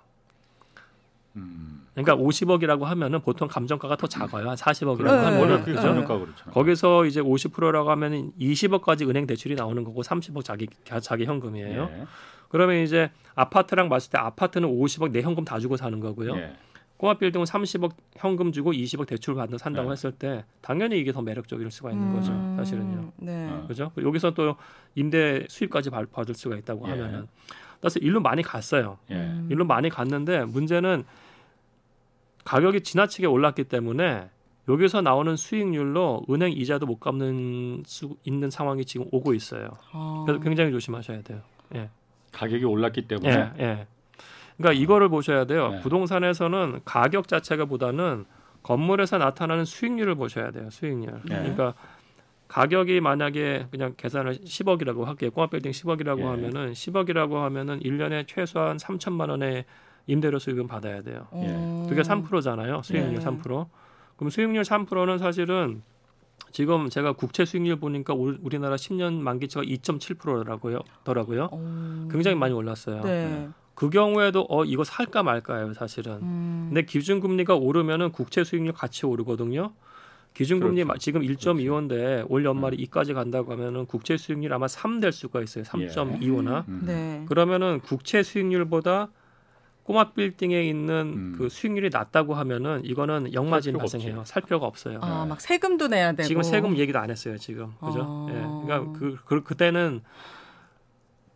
[1.35, 1.86] 음.
[1.97, 4.51] 그러니까 50억이라고 하면은 보통 감정가가 더 작아요.
[4.51, 5.95] 한 40억이라고 네, 하면 네, 그렇죠.
[5.95, 6.53] 네.
[6.53, 10.69] 거기서 이제 50%라고 하면은 20억까지 은행 대출이 나오는 거고 30억 자기
[11.01, 11.83] 자기 현금이에요.
[11.91, 12.07] 예.
[12.51, 16.37] 그러면 이제 아파트랑 봤을 때 아파트는 50억 내 현금 다 주고 사는 거고요.
[16.37, 16.53] 예.
[16.99, 19.93] 꼬마 빌딩은 30억 현금 주고 20억 대출 받는 산다고 네.
[19.93, 22.33] 했을 때 당연히 이게 더 매력적일 수가 있는 거죠.
[22.33, 23.13] 음, 사실은요.
[23.17, 23.49] 네.
[23.51, 23.65] 어.
[23.67, 23.91] 그죠?
[23.97, 24.57] 여기서 또
[24.95, 26.91] 임대 수입까지 받을 수가 있다고 예.
[26.91, 27.27] 하면은
[27.81, 28.99] 그래서 일로 많이 갔어요.
[29.11, 29.35] 예.
[29.49, 31.05] 일로 많이 갔는데 문제는
[32.47, 34.31] 가격이 지나치게 올랐기 때문에
[34.69, 39.69] 여기서 나오는 수익률로 은행 이자도 못 갚는 수 있는 상황이 지금 오고 있어요.
[39.93, 40.23] 아.
[40.27, 41.41] 그래서 굉장히 조심하셔야 돼요.
[41.75, 41.91] 예.
[42.33, 43.31] 가격이 올랐기 때문에.
[43.31, 43.87] 예, 예.
[44.57, 45.73] 그러니까 이거를 보셔야 돼요.
[45.75, 45.81] 예.
[45.81, 48.25] 부동산에서는 가격 자체가 보다는
[48.63, 50.71] 건물에서 나타나는 수익률을 보셔야 돼요.
[50.71, 51.23] 수익률.
[51.25, 51.35] 예.
[51.35, 51.75] 그러니까
[52.47, 55.33] 가격이 만약에 그냥 계산을 10억이라고 할게요.
[55.33, 56.25] 꼬마 빌딩 10억이라고 예.
[56.25, 59.65] 하면은 10억이라고 하면은 1년에 최소한 3천만 원의
[60.07, 61.27] 임대료 수익은 받아야 돼요.
[61.35, 61.89] 예.
[61.89, 62.83] 그게 3%잖아요.
[62.83, 63.19] 수익률 예.
[63.19, 63.67] 3%.
[64.17, 65.83] 그럼 수익률 3%는 사실은
[66.53, 70.81] 지금 제가 국채 수익률 보니까 우리나라 10년 만기채가 2.7%라고요.
[71.05, 71.49] 더라고요.
[71.53, 72.09] 오.
[72.11, 73.03] 굉장히 많이 올랐어요.
[73.03, 73.49] 네.
[73.75, 76.15] 그 경우에도 어 이거 살까 말까요, 사실은.
[76.23, 76.67] 음.
[76.69, 79.73] 근데 기준 금리가 오르면은 국채 수익률 같이 오르거든요.
[80.33, 80.99] 기준금리 그렇죠.
[80.99, 82.27] 지금 1.25인데 그렇죠.
[82.29, 82.85] 올 연말에 음.
[82.85, 85.65] 2까지 간다고 하면은 국채 수익률 아마 3 될 수가 있어요.
[85.65, 86.59] 3.25나.
[86.59, 86.65] 예.
[86.69, 86.83] 음.
[86.85, 87.25] 네.
[87.27, 89.09] 그러면은 국채 수익률보다
[89.87, 91.35] 꼬마 빌딩에 있는 음.
[91.39, 94.25] 그 수익률이 낮다고 하면은 이거는 역마진 발생해요.
[94.25, 94.99] 살 필요가 없어요.
[95.01, 96.27] 아, 막 세금도 내야 되고.
[96.27, 97.73] 지금 세금 얘기도 안 했어요, 지금.
[97.79, 98.01] 그죠?
[98.05, 98.27] 어.
[98.31, 98.67] 예.
[98.67, 100.03] 그러니까 그, 그 그때는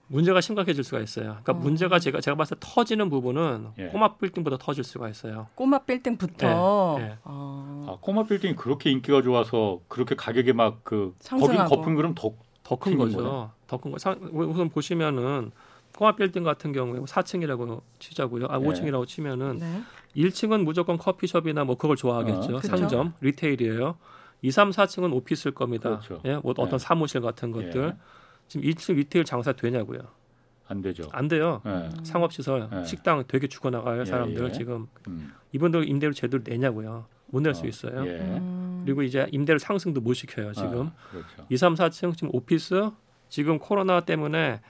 [0.09, 1.27] 문제가 심각해질 수가 있어요.
[1.45, 1.55] 그러니까 어.
[1.55, 3.87] 문제가 제가 제가 봤을 때 터지는 부분은 예.
[3.87, 5.47] 꼬마 빌딩보다 터질 수가 있어요.
[5.55, 6.97] 꼬마 빌딩부터.
[6.99, 7.03] 예.
[7.05, 7.19] 예.
[7.23, 7.87] 어.
[7.89, 12.35] 아, 꼬마 빌딩이 그렇게 인기가 좋아서 그렇게 가격이 막그 거기 거품 그럼 더
[12.65, 13.53] 더 큰 거죠.
[13.69, 13.97] 더 큰 거.
[14.33, 15.53] 우선 보시면은
[16.01, 18.47] 꼬마 빌딩 같은 경우에 4층이라고 치자고요.
[18.49, 19.83] 아, 5층이라고 치면은 네.
[20.17, 22.57] 1층은 무조건 커피숍이나 뭐 그걸 좋아하겠죠.
[22.57, 23.99] 어, 상점, retail이에요.
[24.41, 25.91] 2, 3, 4층은 office일 겁니다.
[25.91, 26.23] 그렇죠.
[26.25, 26.79] 예, 뭐 어떤 네.
[26.79, 27.83] 사무실 같은 것들.
[27.83, 27.97] 예.
[28.49, 30.01] 지금 1층 retail 장사 되냐고요.
[30.69, 31.03] 안 되죠.
[31.13, 31.61] 안 돼요.
[31.67, 31.91] 네.
[32.03, 32.85] 상업시설, 네.
[32.87, 34.01] 식당 되게 죽어나가요.
[34.01, 34.53] 예, 사람들 예.
[34.53, 35.35] 지금 음.
[35.53, 37.05] 이분들 임대료 제대로 내냐고요.
[37.27, 38.07] 못 낼 수 어, 있어요.
[38.07, 38.21] 예.
[38.21, 38.85] 음.
[38.87, 40.55] 그리고 이제 임대료 상승도 못 시켜요.
[40.55, 41.47] 지금 아, 그렇죠.
[41.51, 42.91] 2, 3, 4층 지금 office
[43.29, 44.63] 지금 코로나 때문에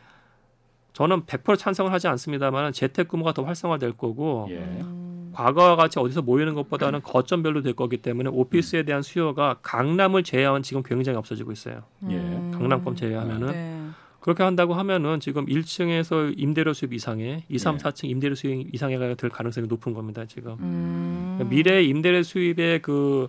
[0.93, 4.57] 저는 100% 찬성을 하지 않습니다만 재택근무가 더 활성화될 거고 예.
[4.57, 5.31] 음.
[5.33, 10.83] 과거와 같이 어디서 모이는 것보다는 거점별로 될 거기 때문에 오피스에 대한 수요가 강남을 제외하면 지금
[10.83, 11.83] 굉장히 없어지고 있어요.
[12.11, 12.19] 예.
[12.53, 13.81] 강남권 제외하면은 네.
[14.21, 17.79] 그렇게 한다고 하면은 지금 1층에서 임대료 수입 이상의 2, 3, 예.
[17.79, 20.25] 4층 임대료 수입 이상의 될 가능성이 높은 겁니다.
[20.27, 21.37] 지금 음.
[21.37, 23.29] 그러니까 미래 임대료 수입의 그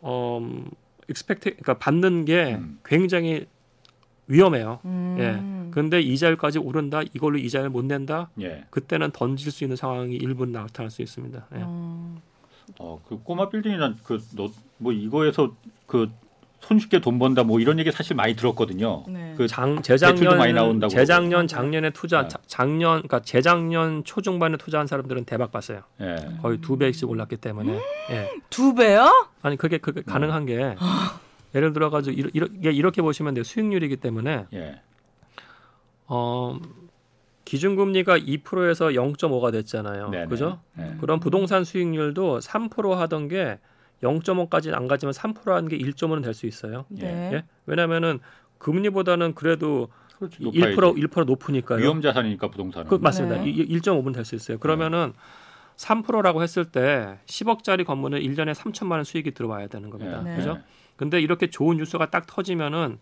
[0.00, 0.64] 어,
[1.08, 2.78] expect 그러니까 받는 게 음.
[2.84, 3.46] 굉장히
[4.28, 4.80] 위험해요.
[4.84, 5.16] 음.
[5.18, 5.55] 예.
[5.76, 7.02] 근데 이자율까지 오른다.
[7.12, 8.30] 이걸로 이자율 못 낸다.
[8.40, 8.64] 예.
[8.70, 11.48] 그때는 던질 수 있는 상황이 일부 나타날 수 있습니다.
[11.54, 11.58] 예.
[11.58, 12.16] 음.
[12.78, 15.54] 어, 그 꼬마 빌딩이란 그뭐 이거에서
[15.86, 16.10] 그
[16.60, 19.04] 손쉽게 돈 번다 뭐 이런 얘기 사실 많이 들었거든요.
[19.06, 19.34] 네.
[19.36, 20.88] 그 장, 재작년 많이 나온다고.
[20.88, 22.28] 재작년 작년에 투자 네.
[22.46, 25.82] 작년 그러니까 재작년 초중반에 투자한 사람들은 대박 봤어요.
[25.98, 26.16] 네.
[26.40, 27.72] 거의 두 배씩 올랐기 때문에.
[27.74, 27.80] 음?
[28.12, 28.30] 예.
[28.48, 29.12] 두 배요?
[29.42, 30.74] 아니 그게 그게 가능한 게
[31.54, 33.44] 예를 들어 가지고 이렇게, 이렇게 보시면 돼요.
[33.44, 34.80] 수익률이기 때문에 예.
[36.06, 36.58] 어
[37.44, 40.10] 기준금리가 2%에서 0.5가 됐잖아요.
[40.10, 40.26] 네네.
[40.26, 40.60] 그죠?
[40.74, 40.96] 네.
[41.00, 43.58] 그럼 부동산 수익률도 3% 하던 게
[44.02, 46.84] 0.5까지 안 가지만 3%라는 게 1.5는 될 수 있어요.
[46.88, 47.30] 네.
[47.32, 47.44] 예?
[47.66, 48.18] 왜냐하면은
[48.58, 49.88] 금리보다는 그래도
[50.18, 51.78] 그렇지, 1% 1% 높으니까요.
[51.80, 52.88] 위험 자산이니까 부동산은.
[52.88, 53.36] 그, 맞습니다.
[53.42, 53.52] 네.
[53.52, 54.58] 1.5분 될 수 있어요.
[54.58, 55.18] 그러면은 네.
[55.76, 60.22] 3%라고 했을 때 10억짜리 건물은 1년에 3천만 원 수익이 들어와야 되는 겁니다.
[60.22, 60.34] 네.
[60.36, 60.58] 그죠?
[60.96, 62.98] 근데 이렇게 좋은 뉴스가 딱 터지면은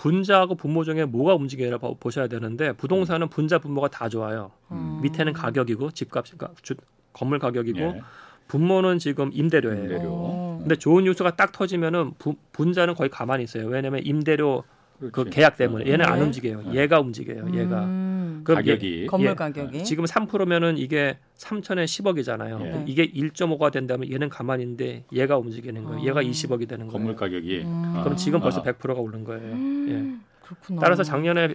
[0.00, 4.50] 분자하고 분모 중에 뭐가 움직여야 보셔야 되는데 부동산은 분자 분모가 다 좋아요.
[4.70, 5.00] 음.
[5.02, 6.74] 밑에는 가격이고 집값 그러니까 주,
[7.12, 8.00] 건물 가격이고 예.
[8.48, 9.82] 분모는 지금 임대료예요.
[9.82, 10.58] 임대료.
[10.60, 13.66] 근데 좋은 뉴스가 딱 터지면은 부, 분자는 거의 가만히 있어요.
[13.66, 14.64] 왜냐하면 임대료
[15.00, 15.30] 그 그렇지.
[15.30, 16.04] 그 계약 때문에 얘는 네.
[16.04, 16.62] 안 움직여요.
[16.62, 16.80] 네.
[16.80, 17.46] 얘가 움직여요.
[17.54, 17.84] 얘가.
[17.84, 18.42] 음.
[18.44, 22.58] 가격이 예, 건물 가격이 지금 3%면은 이게 3천에 10억이잖아요.
[22.58, 22.84] 네.
[22.86, 26.08] 이게 1.5가 된다면 얘는 가만히 있는데 얘가 움직이는 거예요.
[26.08, 26.66] 얘가 20억이 아.
[26.66, 26.92] 되는 거예요.
[26.92, 27.62] 건물 가격이.
[27.62, 28.00] 음.
[28.02, 28.96] 그럼 지금 벌써 100%가 아.
[28.96, 29.42] 오른 거예요.
[29.42, 29.86] 음.
[30.22, 30.46] 예.
[30.46, 30.80] 그렇구나.
[30.80, 31.54] 따라서 작년에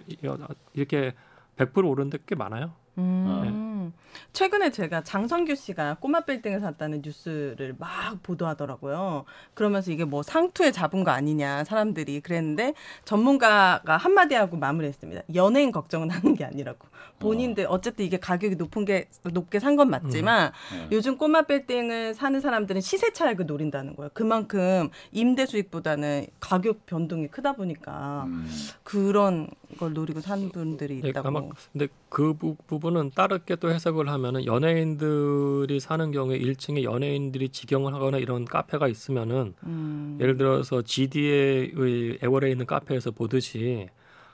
[0.74, 1.12] 이렇게
[1.56, 2.72] 100% 오른 데꽤 많아요.
[2.98, 3.75] 음.
[3.94, 4.18] 네.
[4.32, 9.24] 최근에 제가 장성규 씨가 꼬마 빌딩을 샀다는 뉴스를 막 보도하더라고요.
[9.54, 15.22] 그러면서 이게 뭐 상투에 잡은 거 아니냐 사람들이 그랬는데 전문가가 한마디 하고 마무리했습니다.
[15.34, 16.86] 연예인 걱정은 하는 게 아니라고.
[17.18, 17.80] 본인들 어.
[17.80, 20.78] 쨌든 이게 가격이 높은 게 높게 산 건 맞지만 음.
[20.78, 20.96] 네.
[20.96, 24.10] 요즘 꼬마 빌딩을 사는 사람들은 시세 차익을 노린다는 거예요.
[24.14, 28.48] 그만큼 임대 수익보다는 가격 변동이 크다 보니까 음.
[28.82, 31.30] 그런 걸 노리고 사는 분들이 네, 있다고.
[31.30, 37.92] 네, 근데 그 부 분은 다르게 또 해석을 하면은 연예인들이 사는 경우에 1층에 연예인들이 직영을
[37.92, 40.16] 하거나 이런 카페가 있으면은 음.
[40.18, 43.90] 예를 들어서 GD의 에워레에 있는 카페에서 보듯이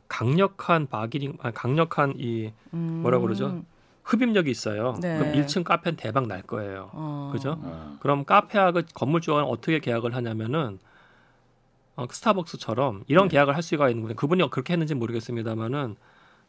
[0.07, 3.65] 강력한 바기링, 아, 강력한 이 뭐라 그러죠?
[4.05, 4.95] 흡입력이 있어요.
[5.03, 5.19] 네.
[5.19, 6.91] 그럼 1층 카페는 대박 날 거예요.
[6.93, 7.31] 어.
[7.33, 7.59] 그죠?
[7.61, 7.97] 어.
[7.99, 10.79] 그럼 카페하고 건물주가 어떻게 계약을 하냐면은
[11.97, 13.33] 어, 스타벅스처럼 이런 네.
[13.33, 14.15] 계약을 할 수가 있는 거예요.
[14.15, 15.97] 그분이 그렇게 했는지 모르겠습니다만은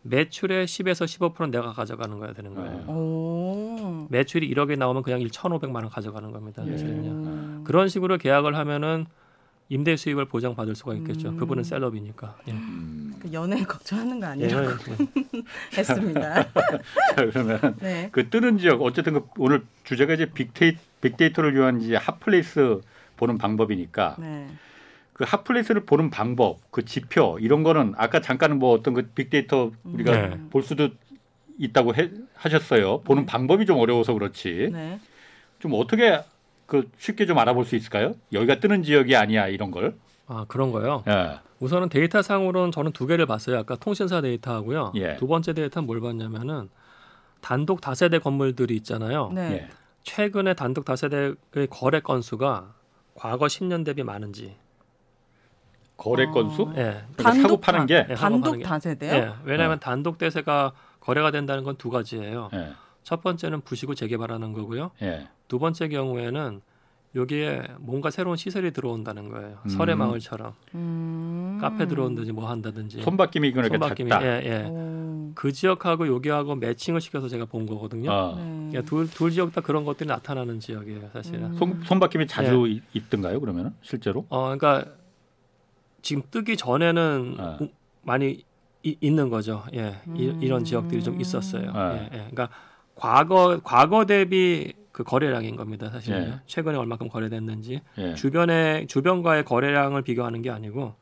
[0.04, 2.76] 매출의 10에서 15%는 내가 가져가는 거야 되는 거예요.
[2.88, 4.08] 오.
[4.10, 6.64] 매출이 1억이 나오면 그냥 1,500만 원 가져가는 겁니다.
[6.66, 7.10] 사실은요.
[7.10, 7.62] 음.
[7.64, 9.06] 그런 식으로 계약을 하면은
[9.70, 11.30] 임대 수익을 보장받을 수가 있겠죠.
[11.30, 11.38] 음.
[11.38, 12.38] 그분은 celeb이니까.
[12.48, 12.52] 예.
[12.52, 13.16] 음.
[13.20, 15.42] 그 연애 걱정하는 거 아니라고 예.
[15.78, 16.44] 했습니다.
[16.54, 18.10] 자, 그러면 네.
[18.12, 22.82] 그 뜨는 지역 어쨌든 그 오늘 주제가 이제 빅데이, 빅데이터를 위한 이제 hot place
[23.16, 24.48] 보는 방법이니까 네.
[25.14, 29.72] 그 hot place를 보는 방법, 그 지표 이런 거는 아까 잠깐 뭐 어떤 그 빅데이터
[29.84, 30.40] 우리가 네.
[30.50, 30.90] 볼 수도
[31.60, 33.02] 있다고 해, 하셨어요.
[33.02, 33.26] 보는 네.
[33.28, 34.70] 방법이 좀 어려워서 그렇지.
[34.72, 35.00] 네.
[35.60, 36.22] 좀 어떻게
[36.66, 38.14] 그 쉽게 좀 알아볼 수 있을까요?
[38.32, 39.96] 여기가 뜨는 지역이 아니야 이런 걸.
[40.28, 41.04] 아 그런 거요.
[41.08, 41.40] 예.
[41.60, 43.60] 우선은 데이터 상으로는 저는 두 개를 봤어요.
[43.60, 44.94] 아까 통신사 데이터하고요.
[44.96, 45.16] 예.
[45.18, 46.70] 두 번째 데이터는 뭘 봤냐면은
[47.42, 49.32] 단독 다세대 건물들이 있잖아요.
[49.34, 49.52] 네.
[49.52, 49.68] 예.
[50.02, 51.36] 최근에 단독 다세대의
[51.70, 52.74] 거래 건수가
[53.16, 54.56] 과거 10년 대비 많은지.
[56.04, 56.64] 거래 건수?
[56.64, 56.74] 어...
[56.76, 57.02] 예.
[57.16, 59.14] 그러니까 사고 파는 게 예, 단독 다세대요?
[59.14, 59.32] 예.
[59.46, 59.80] 왜냐하면 예.
[59.80, 62.50] 단독 대세가 거래가 된다는 건 두 가지예요.
[62.54, 62.74] 예.
[63.04, 64.92] 첫 번째는 부시고 재개발하는 거고요.
[65.02, 65.28] 예.
[65.48, 66.62] 두 번째 경우에는
[67.16, 69.60] 여기에 뭔가 새로운 시설이 들어온다는 거예요.
[69.66, 69.70] 음.
[69.70, 71.60] 설의 마을처럼 음.
[71.62, 74.26] 카페 들어온다든지 뭐 한다든지 손바뀜이 그렇게 손바뀜이 작다.
[74.26, 74.72] 예, 예.
[75.36, 78.12] 그 지역하고 여기하고 매칭을 시켜서 제가 본 거거든요.
[78.12, 78.36] 아.
[78.72, 78.82] 네.
[78.84, 81.44] 둘, 둘 지역 다 그런 것들이 나타나는 지역이에요, 사실은.
[81.52, 81.56] 음.
[81.56, 82.82] 손, 손바뀜이 자주 예.
[82.94, 84.26] 있던가요, 그러면 실제로?
[84.30, 84.86] 어, 그러니까
[86.04, 87.60] 지금 뜨기 전에는 아.
[88.04, 88.44] 많이
[88.84, 89.64] 이, 있는 거죠.
[89.74, 91.72] 예, 이, 런 지역들이 좀 있었어요.
[91.74, 91.96] 아.
[91.96, 92.18] 예, 예.
[92.18, 92.50] 그러니까
[92.94, 95.90] 과거 과거 대비 그 거래량인 겁니다.
[95.90, 96.40] 사실 예.
[96.46, 98.14] 최근에 얼마큼 거래됐는지 예.
[98.14, 100.94] 주변에 주변과의 거래량을 비교하는 게 아니고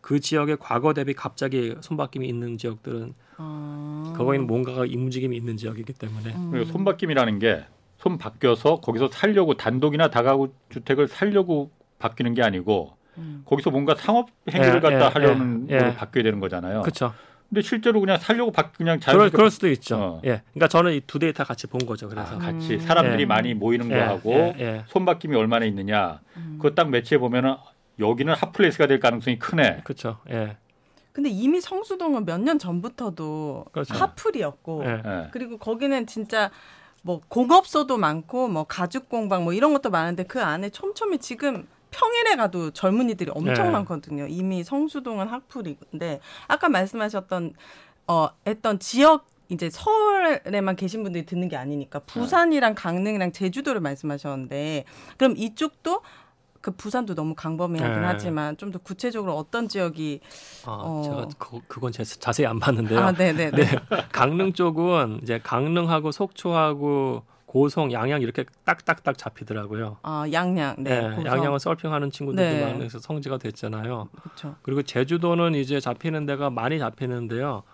[0.00, 4.14] 그 지역의 과거 대비 갑자기 손바뀜이 있는 지역들은 아...
[4.16, 6.64] 거기는 뭔가가 움직임이 있는 지역이기 때문에 음.
[6.64, 7.64] 손바뀜이라는 게
[7.98, 13.42] 손 바뀌어서 거기서 살려고 단독이나 다가구 주택을 살려고 바뀌는 게 아니고 음.
[13.44, 15.94] 거기서 뭔가 상업 행위를 예, 갖다 예, 하려는 예, 예.
[15.94, 16.82] 바뀌어야 되는 거잖아요.
[16.82, 17.12] 그렇죠.
[17.48, 19.96] 근데 실제로 그냥 살려고 바, 그냥 자연 그럴, 그럴 수도 있죠.
[19.96, 20.20] 어.
[20.24, 20.42] 예.
[20.52, 22.08] 그러니까 저는 이 두 데이터 같이 본 거죠.
[22.08, 22.78] 그래서 아, 같이 음.
[22.80, 23.26] 사람들이 예.
[23.26, 23.96] 많이 모이는 예.
[23.98, 24.54] 거하고 예.
[24.58, 24.84] 예.
[24.88, 26.20] 손바뀜이 얼마나 있느냐.
[26.36, 26.58] 음.
[26.60, 27.54] 그거 딱 매치해 보면은
[27.98, 29.80] 여기는 hot place가 될 가능성이 크네.
[29.84, 30.18] 그렇죠.
[30.30, 30.56] 예.
[31.12, 33.94] 근데 이미 성수동은 몇 년 전부터도 그렇죠.
[33.94, 35.02] 핫플이었고 예.
[35.04, 35.28] 예.
[35.32, 36.50] 그리고 거기는 진짜
[37.02, 42.36] 뭐 공업소도 많고 뭐 가죽 공방 뭐 이런 것도 많은데 그 안에 촘촘히 지금 평일에
[42.36, 43.70] 가도 젊은이들이 엄청 네.
[43.70, 44.26] 많거든요.
[44.28, 47.54] 이미 성수동은 핫플인데 아까 말씀하셨던
[48.06, 54.84] 어 했던 지역 이제 서울에만 계신 분들이 듣는 게 아니니까 부산이랑 강릉이랑 제주도를 말씀하셨는데
[55.16, 56.02] 그럼 이쪽도
[56.60, 58.06] 그 부산도 너무 강범위하긴 네.
[58.06, 60.20] 하지만 좀 더 구체적으로 어떤 지역이
[60.66, 61.02] 아, 어...
[61.02, 62.98] 제가 그, 그건 제, 자세히 안 봤는데요.
[63.00, 63.50] 아, 네네.
[63.56, 63.64] 네.
[64.12, 67.22] 강릉 쪽은 이제 강릉하고 속초하고
[67.58, 69.96] 고성, 양양 이렇게 딱딱딱 잡히더라고요.
[70.02, 70.76] 아, 양양.
[70.78, 71.08] 네.
[71.08, 72.72] 네 양양은 서핑하는 친구들도 네.
[72.72, 74.08] 많아서 성지가 됐잖아요.
[74.22, 74.54] 그렇죠.
[74.62, 77.64] 그리고 제주도는 이제 잡히는 데가 많이 잡히는데요.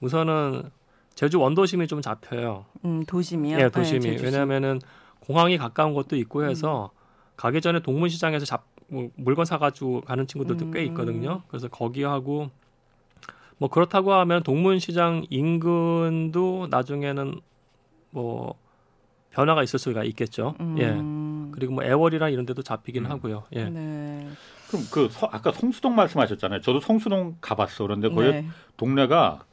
[0.00, 0.70] 우선은
[1.14, 2.64] 제주 원도심이 좀 잡혀요.
[2.86, 3.58] 음, 도심이요?
[3.58, 4.16] 네, 도심이.
[4.16, 4.80] 네, 왜냐하면은
[5.20, 6.96] 공항이 가까운 것도 있고 해서 음.
[7.36, 10.70] 가기 전에 동문시장에서 잡 뭐, 물건 사가지고 가는 친구들도 음.
[10.70, 11.42] 꽤 있거든요.
[11.48, 12.48] 그래서 거기 하고
[13.58, 17.38] 뭐 그렇다고 하면 동문시장 인근도 나중에는
[18.10, 18.54] 뭐
[19.36, 20.54] 변화가 있을 수가 있겠죠.
[20.60, 20.76] 음.
[20.78, 21.52] 예.
[21.54, 23.10] 그리고 뭐 애월이랑 이런 데도 잡히긴 음.
[23.10, 23.44] 하고요.
[23.52, 23.64] 예.
[23.64, 24.26] 네.
[24.68, 26.62] 그럼 그 서, 아까 성수동 말씀하셨잖아요.
[26.62, 27.84] 저도 성수동 가봤어.
[27.84, 28.46] 그런데 거기 네.
[28.78, 29.44] 동네가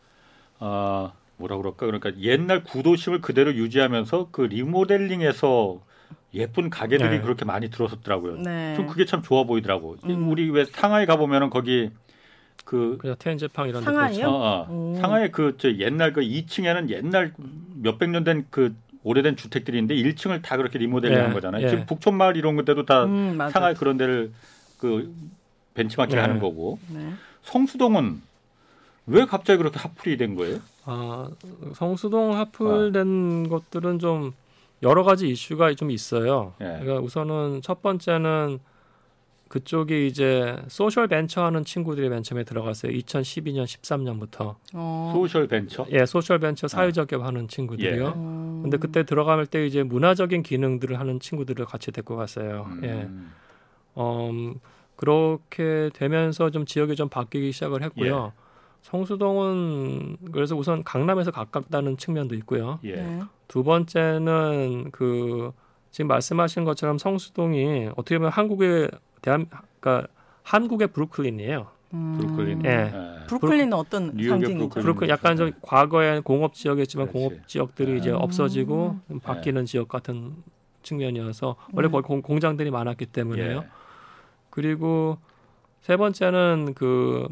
[0.59, 5.81] 아 어, 뭐라 그럴까 그러니까 옛날 구도심을 그대로 유지하면서 그 리모델링해서
[6.33, 7.21] 예쁜 가게들이 네.
[7.21, 8.37] 그렇게 많이 들어섰더라고요.
[8.37, 8.75] 네.
[8.77, 9.97] 좀 그게 참 좋아 보이더라고.
[10.05, 10.29] 음.
[10.29, 11.91] 우리 왜 상하이 가 보면은 거기
[12.63, 14.27] 그 테엔제팡 이런 상하이요?
[14.27, 14.97] 어, 어.
[15.01, 17.33] 상하이 그저 옛날 그 2층에는 옛날
[17.75, 21.33] 몇백 년 된 그 오래된 주택들이 있는데 1층을 다 그렇게 리모델링한 네.
[21.33, 21.65] 거잖아요.
[21.65, 21.69] 예.
[21.69, 24.31] 지금 북촌마을 이런 것들도 다 음, 상하이 그런 데를
[24.77, 25.13] 그
[25.73, 26.21] 벤치마킹 네.
[26.21, 26.79] 하는 거고.
[26.89, 27.13] 네.
[27.43, 28.21] 성수동은
[29.07, 30.59] 왜 갑자기 그렇게 하풀이 된 거예요?
[30.85, 31.27] 아
[31.75, 33.49] 성수동 핫플 된 아.
[33.49, 34.33] 것들은 좀
[34.81, 36.53] 여러 가지 이슈가 좀 있어요.
[36.61, 36.65] 예.
[36.65, 38.59] 그러니까 우선은 첫 번째는
[39.53, 42.91] 그쪽이 이제 social venture 하는 친구들이 맨 처음에 들어갔어요.
[42.91, 44.55] 2012년, 13년부터.
[44.73, 45.11] 어.
[45.13, 45.85] social venture?
[45.91, 48.03] 예, social venture 사회적 기업 하는 친구들이요.
[48.03, 48.13] 예.
[48.63, 52.65] 근데 그때 들어갈 때 이제 문화적인 기능들을 하는 친구들을 같이 데리고 갔어요.
[52.67, 52.81] 음.
[52.83, 54.01] 예.
[54.01, 54.55] 음,
[54.95, 58.33] 그렇게 되면서 좀 지역이 좀 바뀌기 시작을 했고요.
[58.35, 58.41] 예.
[58.81, 62.79] 성수동은 그래서 우선 강남에서 가깝다는 측면도 있고요.
[62.85, 62.95] 예.
[62.95, 63.21] 네.
[63.47, 65.51] 두 번째는 그
[65.93, 68.89] 지금 말씀하신 것처럼 성수동이 어떻게 보면 한국의
[69.21, 69.45] 대한
[69.79, 70.07] 그러니까
[70.41, 71.67] 한국의 브루클린이에요.
[71.93, 72.17] 음.
[72.17, 72.65] 브루클린.
[72.65, 72.69] 예.
[72.69, 72.91] 네.
[73.27, 74.69] 브루클린은 어떤 상징이죠?
[74.69, 77.29] 브루클린 약간 좀 과거에 공업 지역이었지만 그렇지.
[77.29, 78.17] 공업 지역들이 이제 음.
[78.19, 79.71] 없어지고 바뀌는 네.
[79.71, 80.33] 지역 같은
[80.81, 81.91] 측면이어서 원래 음.
[81.91, 83.57] 거기 공장들이 많았기 때문에요.
[83.57, 83.67] 예.
[84.49, 85.19] 그리고
[85.81, 87.27] 세 번째는 그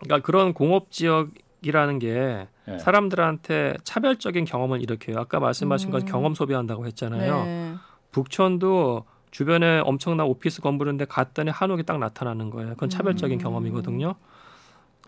[0.00, 2.78] 그러니까 그런 공업 지역이라는 게 네.
[2.78, 5.16] 사람들한테 차별적인 경험을 일으켜요.
[5.18, 5.92] 아까 말씀하신 음.
[5.92, 7.44] 것 경험 소비한다고 했잖아요.
[7.44, 7.74] 네.
[8.16, 12.70] 북촌도 주변에 엄청난 오피스 건물인데 갔더니 한옥이 딱 나타나는 거예요.
[12.70, 13.42] 그건 차별적인 음.
[13.42, 14.14] 경험이거든요.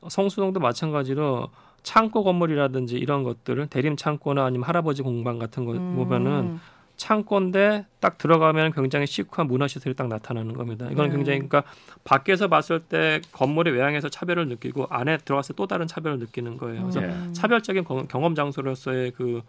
[0.06, 1.48] 성수동도 마찬가지로
[1.82, 5.94] 창고 건물이라든지 이런 것들을 대림 창고나 아니면 할아버지 공방 같은 거 음.
[5.96, 6.58] 보면은
[6.98, 10.86] 창고인데 딱 들어가면 굉장히 시크한 문화 시설이 딱 나타나는 겁니다.
[10.90, 11.16] 이건 네.
[11.16, 11.62] 굉장히 그러니까
[12.04, 16.82] 밖에서 봤을 때 건물의 외향에서 차별을 느끼고 안에 들어갔을 때 또 다른 차별을 느끼는 거예요.
[16.82, 17.32] 그래서 네.
[17.32, 19.40] 차별적인 경험 장소로서의 그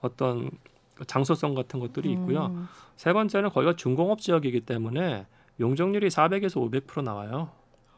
[0.00, 0.50] 어떤
[1.06, 2.46] 장소성 같은 것들이 있고요.
[2.46, 2.68] 음.
[2.96, 5.26] 세 번째는 거기가 중공업 지역이기 때문에
[5.58, 7.50] 용적률이 400에서 500% 나와요.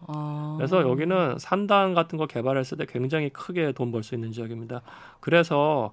[0.07, 0.55] 아.
[0.59, 4.83] 그래서 여기는 산단 같은 거 개발했을 때 굉장히 크게 돈 벌 수 있는 지역입니다.
[5.21, 5.93] 그래서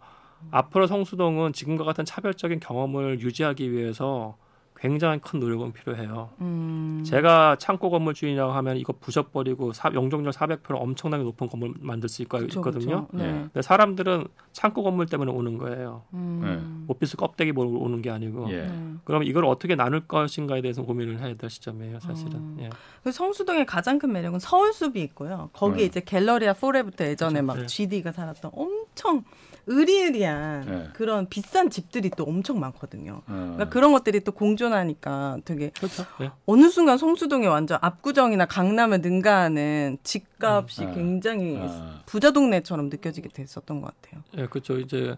[0.51, 4.35] 앞으로 성수동은 지금과 같은 차별적인 경험을 유지하기 위해서
[4.79, 6.29] 굉장히 큰 노력은 필요해요.
[6.39, 7.03] 음.
[7.05, 12.21] 제가 창고 건물 주인이라고 하면 이거 부셔버리고 사, 용적률 400% 엄청나게 높은 건물 만들 수
[12.21, 13.07] 있, 그쵸, 있거든요.
[13.07, 13.17] 그쵸.
[13.17, 13.31] 네.
[13.31, 16.03] 근데 사람들은 창고 건물 때문에 오는 거예요.
[16.13, 16.41] 음.
[16.43, 16.85] 네.
[16.87, 18.49] 오피스 껍데기 보러 오는 게 아니고.
[18.51, 18.67] 예.
[18.67, 18.93] 네.
[19.03, 22.35] 그럼 이걸 어떻게 나눌 것인가에 대해서 고민을 해야 될 시점이에요, 사실은.
[22.35, 22.57] 음.
[22.61, 22.69] 예.
[23.03, 25.49] 그 성수동의 가장 큰 매력은 서울숲이 있고요.
[25.51, 25.85] 거기 에 네.
[25.85, 27.65] 이제 갤러리아 포레부터 예전에 그쵸, 막 네.
[27.65, 29.23] GD가 살았던 엄청
[29.69, 30.89] 으리으리한 네.
[30.93, 33.21] 그런 비싼 집들이 또 엄청 많거든요.
[33.27, 33.33] 네.
[33.33, 36.05] 그러니까 그런 것들이 또 공존하니까 되게 그렇죠.
[36.19, 36.31] 네.
[36.45, 40.93] 어느 순간 송수동에 완전 압구정이나 강남을 능가하는 집값이 음.
[40.93, 41.69] 굉장히 네.
[42.05, 44.23] 부자 동네처럼 느껴지게 됐었던 것 같아요.
[44.37, 44.79] 예, 그렇죠.
[44.79, 45.15] 이제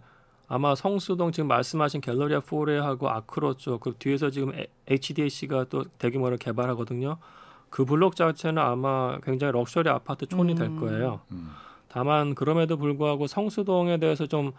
[0.47, 4.51] 아마 성수동 지금 말씀하신 갤러리아 포레하고 아크로 쪽그 뒤에서 지금
[4.85, 7.17] HDAC가 또 대규모로 개발하거든요.
[7.69, 10.57] 그 블록 자체는 아마 굉장히 럭셔리 아파트 촌이 음.
[10.57, 11.21] 될 거예요.
[11.31, 11.51] 음.
[11.91, 14.53] 다만 그럼에도 불구하고 성수동에 대해서 좀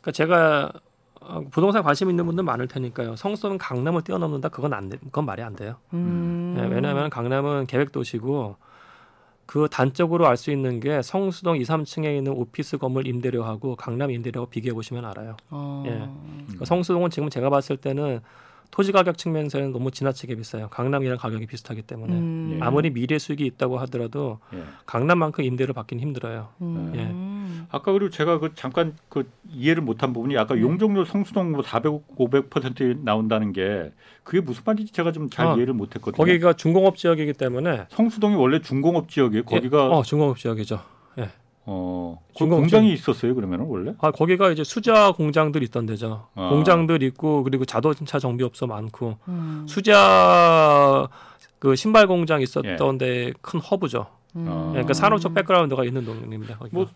[0.00, 0.72] 그러니까 제가
[1.20, 3.16] 어, 부동산 관심 있는 분들 많을 테니까요.
[3.16, 4.96] 성수동 강남을 뛰어넘는다 그건 안 돼.
[4.98, 5.76] 그건 말이 안 돼요.
[5.92, 6.54] 음.
[6.56, 8.56] 네, 왜냐하면 강남은 계획 도시고
[9.46, 14.50] 그 단적으로 알 수 있는 게 성수동 2, 3층에 있는 오피스 건물 임대료하고 강남 임대료하고
[14.50, 15.36] 비교해 보시면 알아요.
[15.50, 15.82] 어.
[15.86, 15.90] 예.
[16.44, 18.20] 그러니까 성수동은 지금 제가 봤을 때는
[18.74, 20.68] 토지 가격 측면에서는 너무 지나치게 비싸요.
[20.68, 22.56] 강남이랑 가격이 비슷하기 때문에 음.
[22.56, 22.60] 예.
[22.60, 24.64] 아무리 미래 수익이 있다고 하더라도 예.
[24.84, 26.48] 강남만큼 임대를 받기는 힘들어요.
[26.60, 26.92] 음.
[26.96, 27.66] 예.
[27.70, 30.60] 아까 그리고 제가 그 잠깐 그 이해를 못한 부분이 아까 음.
[30.60, 33.92] 용적률 성수동 뭐 400, 500% 나온다는 게
[34.24, 36.16] 그게 무슨 말인지 제가 좀잘 아, 이해를 못했거든요.
[36.16, 39.44] 거기가 중공업 지역이기 때문에 성수동이 원래 중공업 지역이에요.
[39.44, 40.80] 거기가 어, 중공업 지역이죠.
[41.66, 41.70] 예.
[41.70, 43.94] 어, 공장이 있었어요 그러면 원래?
[43.98, 46.28] 아 거기가 이제 수자 공장들 있던 데죠.
[46.34, 46.48] 아.
[46.50, 49.64] 공장들 있고 그리고 자동차 정비업소 많고 음.
[49.68, 51.08] 수자
[51.58, 53.32] 그 신발 공장 있었던 예.
[53.32, 54.06] 데큰 허브죠.
[54.36, 54.70] 음.
[54.72, 56.58] 그러니까 산업적 백그라운드가 있는 동네입니다.
[56.58, 56.76] 거기가.
[56.76, 56.86] 뭐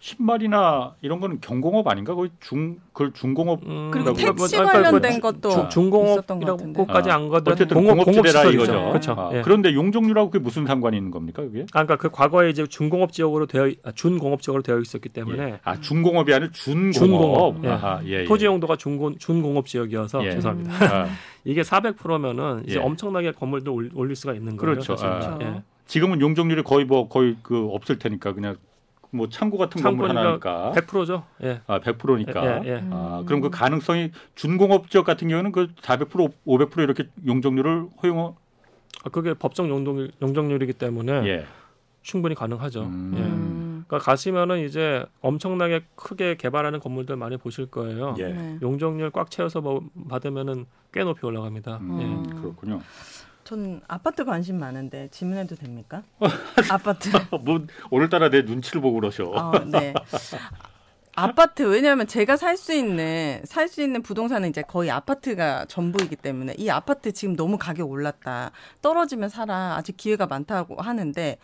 [0.00, 2.14] 신발이나 이런 거는 경공업 아닌가?
[2.14, 7.50] 거의 중 그걸 중공업 음, 그리고 택시 뭐, 관련된 뭐, 것도 중, 공업이라고까지 안 가도
[7.50, 8.72] 어쨌든 공업, 공업지대라 이거죠.
[8.90, 9.12] 그렇죠.
[9.18, 9.42] 아, 예.
[9.42, 11.62] 그런데 용적률하고 그게 무슨 상관이 있는 겁니까, 그게?
[11.72, 15.60] 아, 그러니까 그 과거에 이제 중공업 지역으로 되어 아, 준공업 지역으로 되어 있었기 때문에 예.
[15.64, 16.92] 아 중공업이 아니라 준공업.
[16.92, 17.64] 준공업.
[17.64, 17.68] 예.
[17.68, 18.24] 아하, 예, 예.
[18.24, 20.30] 토지 용도가 중공 준공업 지역이어서 예.
[20.30, 20.72] 죄송합니다.
[20.72, 20.78] 음.
[20.94, 21.08] 아.
[21.44, 22.80] 이게 400%면은 이제 예.
[22.80, 24.74] 엄청나게 건물도 올릴 수가 있는 거예요.
[24.74, 24.94] 그렇죠.
[25.00, 25.62] 아.
[25.86, 28.56] 지금은 용적률이 거의 뭐 거의 그 없을 테니까 그냥
[29.10, 31.24] 뭐 창고 같은 건물 하나니까 100%죠.
[31.42, 31.60] 예.
[31.66, 32.64] 아, 100%니까.
[32.64, 32.84] 예, 예.
[32.90, 38.36] 아, 그럼 그 가능성이 준공업 지역 같은 경우는 그 400% 500% 이렇게 용적률을 허용
[39.04, 41.46] 아, 그게 법정 용동 용적률이기 때문에 예.
[42.02, 42.82] 충분히 가능하죠.
[42.82, 43.12] 음.
[43.16, 43.58] 예.
[43.86, 48.14] 그러니까 가시면은 이제 엄청나게 크게 개발하는 건물들 많이 보실 거예요.
[48.18, 48.28] 예.
[48.28, 48.58] 네.
[48.60, 51.78] 용적률 꽉 채워서 뭐 받으면은 꽤 높이 올라갑니다.
[51.78, 52.26] 음.
[52.28, 52.34] 예.
[52.40, 52.80] 그렇군요.
[53.48, 56.02] 전 아파트 관심 많은데 질문해도 됩니까?
[56.70, 57.08] 아파트.
[57.40, 59.24] 뭐 오늘따라 내 눈치를 보고 그러셔.
[59.24, 59.94] 어, 네.
[61.14, 66.56] 아파트 왜냐하면 제가 살 수 있는 살 수 있는 부동산은 이제 거의 아파트가 전부이기 때문에
[66.58, 68.50] 이 아파트 지금 너무 가격 올랐다
[68.82, 71.38] 떨어지면 살아 아직 기회가 많다고 하는데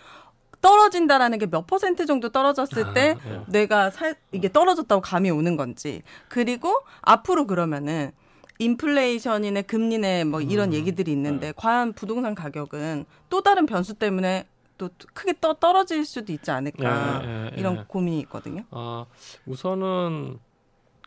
[0.60, 3.40] 떨어진다라는 게 몇 퍼센트 정도 떨어졌을 때 아, 네.
[3.48, 8.12] 내가 살 이게 떨어졌다고 감이 오는 건지 그리고 앞으로 그러면은
[8.58, 10.74] 인플레이션이네 금리네 뭐 이런 음.
[10.74, 11.52] 얘기들이 있는데 네.
[11.56, 14.46] 과연 부동산 가격은 또 다른 변수 때문에
[14.78, 17.50] 또 크게 떠 떨어질 수도 있지 않을까 예, 예, 예.
[17.56, 18.64] 이런 고민이 있거든요.
[18.70, 19.06] 아
[19.46, 20.38] 우선은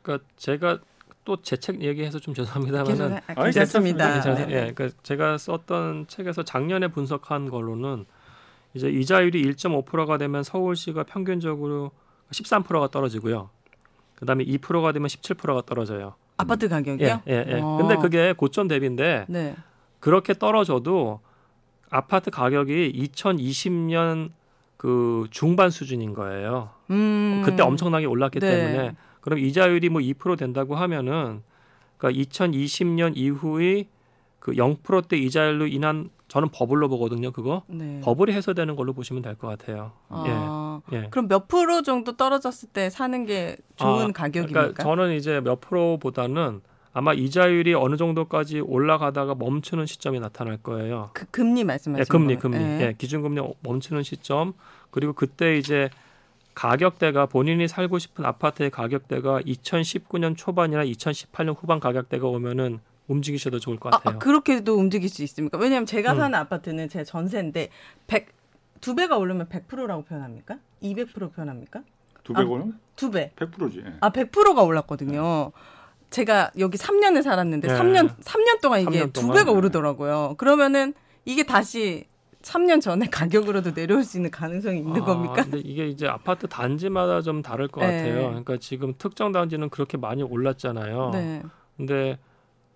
[0.01, 0.79] 그러니까 제가
[1.25, 4.21] 또 제 책 얘기해서 좀 죄송합니다만은 아, 괜찮습니다.
[4.21, 4.41] 네.
[4.49, 8.05] 예, 그러니까 제가 썼던 책에서 작년에 분석한 걸로는
[8.73, 11.91] 이제 이자율이 1.5%가 되면 서울시가 평균적으로
[12.31, 13.49] 13%가 떨어지고요.
[14.15, 16.15] 그다음에 2%가 되면 17%가 떨어져요.
[16.37, 17.21] 아파트 가격이요?
[17.27, 17.59] 예, 예, 예.
[17.61, 17.77] 어.
[17.77, 19.55] 근데 그게 고점 대비인데 네.
[19.99, 21.19] 그렇게 떨어져도
[21.89, 24.31] 아파트 가격이 2020년
[24.77, 26.69] 그 중반 수준인 거예요.
[26.91, 27.41] 음.
[27.43, 28.51] 그때 엄청나게 올랐기 네.
[28.51, 31.41] 때문에 그럼 이자율이 뭐 2% 된다고 하면은
[31.97, 33.87] 그러니까 2020년 이후의
[34.39, 37.31] 그 0%대 이자율로 인한 저는 버블로 보거든요.
[37.31, 37.99] 그거 네.
[38.03, 39.91] 버블이 해소되는 걸로 보시면 될 것 같아요.
[40.09, 40.97] 아, 예.
[40.97, 41.07] 예.
[41.09, 44.59] 그럼 몇 프로 정도 떨어졌을 때 사는 게 좋은 아, 가격입니까?
[44.59, 46.61] 그러니까 저는 이제 몇 프로보다는
[46.93, 51.09] 아마 이자율이 어느 정도까지 올라가다가 멈추는 시점이 나타날 거예요.
[51.13, 52.81] 그 금리 말씀하시는 예, 금리, 금리, 예.
[52.87, 54.53] 예, 기준금리 멈추는 시점
[54.91, 55.89] 그리고 그때 이제
[56.53, 63.93] 가격대가 본인이 살고 싶은 아파트의 가격대가 2019년 초반이나 2018년 후반 가격대가 오면은 움직이셔도 좋을 것
[63.93, 64.15] 아, 같아요.
[64.15, 65.57] 아, 그렇게도 움직일 수 있습니까?
[65.57, 66.17] 왜냐하면 제가 음.
[66.17, 67.69] 사는 아파트는 제 전세인데
[68.07, 68.27] 100,
[68.81, 70.57] 두 배가 오르면 100%라고 표현합니까?
[70.81, 71.83] 200% 표현합니까?
[72.23, 72.63] 두 배고요?
[72.63, 73.31] 아, 두 배.
[73.35, 73.83] 100%지.
[73.85, 73.93] 예.
[74.01, 75.51] 아, 100%가 올랐거든요.
[76.09, 77.73] 제가 여기 3년을 살았는데 네.
[77.73, 80.35] 3년 3년 동안 이게 3년 두 배가 오르더라고요.
[80.37, 80.93] 그러면은
[81.25, 82.05] 이게 다시
[82.41, 85.35] 3년 전에 가격으로도 내려올 수 있는 가능성이 있는 아, 겁니까?
[85.43, 87.87] 근데 이게 이제 아파트 단지마다 좀 다를 것 네.
[87.87, 88.27] 같아요.
[88.29, 91.09] 그러니까 지금 특정 단지는 그렇게 많이 올랐잖아요.
[91.13, 91.43] 네.
[91.75, 92.17] 근데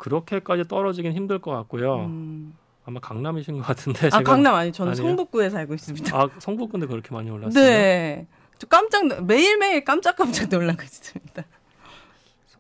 [0.02, 2.06] 그렇게까지 떨어지긴 힘들 것 같고요.
[2.06, 2.56] 음.
[2.86, 4.10] 아마 강남이신 것 같은데.
[4.12, 5.08] 아 강남 아니 저는 아니에요?
[5.10, 6.18] 성북구에 살고 있습니다.
[6.18, 7.64] 아 성북구인데 그렇게 많이 올랐어요?
[7.64, 8.26] 네.
[8.58, 11.44] 저 깜짝 매일 매일 깜짝깜짝 놀라고 있습니다.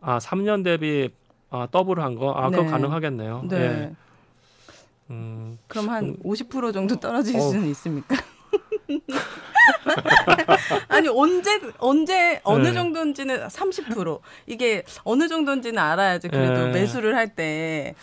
[0.01, 1.09] 아 3년 대비
[1.49, 2.31] 아 더블 한 거.
[2.33, 2.57] 아 네.
[2.57, 3.45] 그거 가능하겠네요.
[3.49, 3.57] 네.
[3.57, 3.95] 예.
[5.09, 6.73] 음, 그럼 한 50% 음.
[6.73, 7.39] 정도 떨어질 어.
[7.41, 8.15] 수는 있습니까?
[10.87, 12.73] 아니 언제 언제 어느 네.
[12.73, 16.71] 정도인지는 30% 이게 어느 정도인지는 알아야지 그래도 네.
[16.71, 17.95] 매수를 할 때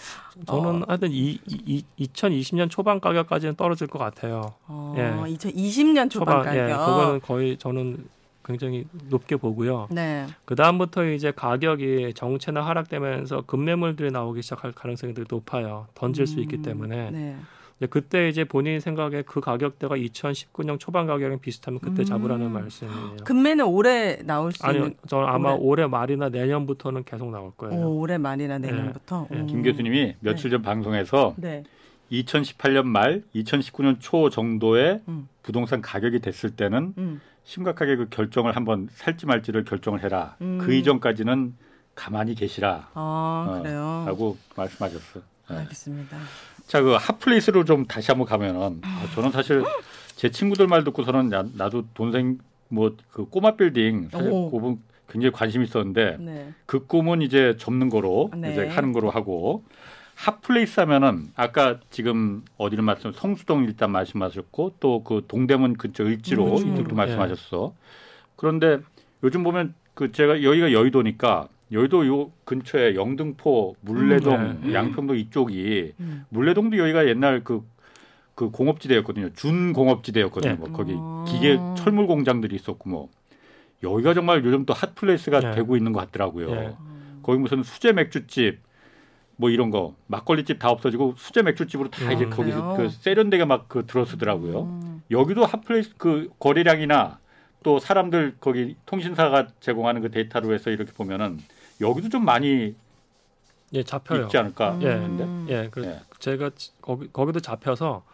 [0.47, 0.87] 저는 어.
[0.89, 4.55] 하여튼 이, 이, 2020년 초반 가격까지는 떨어질 것 같아요.
[4.67, 5.35] 어, 예.
[5.35, 6.71] 2020년 초반, 초반 예, 가격.
[6.71, 8.09] 예, 그거는 거의 저는
[8.45, 9.89] 굉장히 높게 보고요.
[9.91, 10.27] 네.
[10.47, 15.89] 그 다음부터 이제 가격이 정체나 하락되면서 급매물들이 나오기 시작할 가능성이 높아요.
[15.95, 17.11] 던질 음, 수 있기 음, 때문에.
[17.11, 17.37] 네.
[17.87, 22.05] 그때 이제 본인 생각에 그 가격대가 2019년 초반 가격이랑 비슷하면 그때 음.
[22.05, 23.17] 잡으라는 말씀이에요.
[23.25, 25.83] 금매는 올해 나올 수 아니요, 있는 저는 아마 올해.
[25.83, 27.81] 올해 말이나 내년부터는 계속 나올 거예요.
[27.87, 28.73] 오, 올해 말이나 네.
[28.73, 29.29] 내년부터.
[29.31, 29.47] 네.
[29.47, 30.67] 김 교수님이 며칠 전 네.
[30.67, 31.63] 방송에서 네.
[32.11, 35.29] 2018년 말, 2019년 초 정도의 음.
[35.43, 37.21] 부동산 가격이 됐을 때는 음.
[37.45, 40.37] 심각하게 그 결정을 한번 살지 말지를 결정을 해라.
[40.41, 40.59] 음.
[40.59, 41.55] 그 이전까지는
[41.95, 42.89] 가만히 계시라.
[42.95, 44.05] 아, 어, 그래요.
[44.07, 45.23] 라고 말씀하셨어요.
[45.51, 45.57] 네.
[45.59, 46.17] 알겠습니다.
[46.67, 49.65] 자, 그 hot place로 좀 다시 한번 가면은 아, 저는 사실
[50.17, 52.39] 제 친구들 말 듣고서는 나, 나도 돈생
[52.69, 54.31] 뭐 그 꼬마 빌딩 사실.
[54.31, 56.53] 그 부분 굉장히 관심 있었는데 네.
[56.67, 58.53] 그 꿈은 이제 접는 거로 네.
[58.53, 59.65] 이제 하는 거로 하고
[60.17, 66.75] 핫플레이스 하면은 아까 지금 어디를 말씀 성수동 일단 말씀하셨고 또 그 동대문 근처 을지로 음,
[66.75, 67.73] 이쪽도 말씀하셨어.
[67.75, 67.89] 네.
[68.37, 68.79] 그런데
[69.23, 74.75] 요즘 보면 그 제가 여기가 여의도니까 여의도 요 근처에 영등포, 물레동, 음, 네.
[74.75, 76.25] 양평동 이쪽이 음.
[76.31, 77.63] 물레동도 여기가 옛날 그,
[78.35, 79.31] 그 공업지대였거든요.
[79.35, 80.53] 준 공업지대였거든요.
[80.53, 80.59] 네.
[80.59, 80.95] 뭐 거기
[81.31, 83.09] 기계 철물 공장들이 있었고 뭐
[83.83, 85.51] 여기가 정말 요즘 또 hot place가 네.
[85.53, 86.51] 되고 있는 것 같더라고요.
[86.55, 86.75] 네.
[87.23, 88.61] 거기 무슨 수제 맥주집
[89.37, 92.13] 뭐 이런 거 막걸리집 다 없어지고 수제 맥주집으로 다 음.
[92.13, 94.63] 이제 거기 그 세련되게 막 그 들어서더라고요.
[94.63, 95.03] 음.
[95.11, 97.19] 여기도 hot place 그 거래량이나
[97.63, 101.39] 또 사람들 거기 통신사가 제공하는 그 데이터로 해서 이렇게 보면은
[101.81, 102.75] 여기도 좀 많이
[103.75, 104.25] 예 잡혀요.
[104.25, 104.73] 있지 않을까?
[104.75, 105.47] 음.
[105.49, 105.69] 예, 예.
[105.71, 106.01] 그 예.
[106.19, 106.51] 제가
[106.81, 108.05] 거기 거기도 잡혀서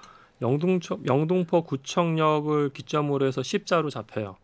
[0.42, 4.36] 영등포 영등포 구청역을 기점으로 해서 십자로 잡혀요.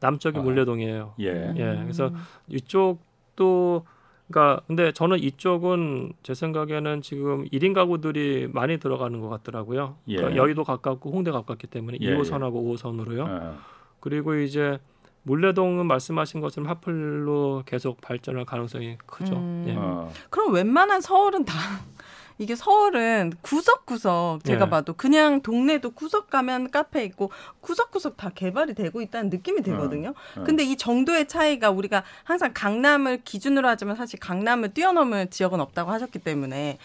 [0.00, 0.42] 남쪽이 아.
[0.42, 1.14] 물레동이에요.
[1.20, 1.54] 예.
[1.56, 1.80] 예.
[1.82, 2.10] 그래서
[2.48, 3.86] 이쪽도
[4.28, 9.96] 그러니까 근데 저는 이쪽은 제 생각에는 지금 1인 가구들이 많이 들어가는 것 같더라고요.
[10.08, 10.16] 예.
[10.16, 12.16] 그러니까 여의도 가깝고 홍대 가깝기 때문에 예.
[12.16, 13.28] 2호선하고 5호선으로요.
[13.28, 13.56] 예.
[14.00, 14.78] 그리고 이제
[15.24, 19.34] 물레동은 말씀하신 것처럼 하플로 계속 발전할 가능성이 크죠.
[19.34, 19.64] 음.
[19.68, 19.74] 예.
[19.76, 20.12] 어.
[20.30, 21.54] 그럼 웬만한 서울은 다
[22.38, 24.70] 이게 서울은 구석구석 제가 예.
[24.70, 30.08] 봐도 그냥 동네도 구석 가면 카페 있고 구석구석 다 개발이 되고 있다는 느낌이 들거든요.
[30.08, 30.40] 어.
[30.40, 30.44] 어.
[30.44, 36.18] 근데 이 정도의 차이가 우리가 항상 강남을 기준으로 하지만 사실 강남을 뛰어넘을 지역은 없다고 하셨기
[36.18, 36.78] 때문에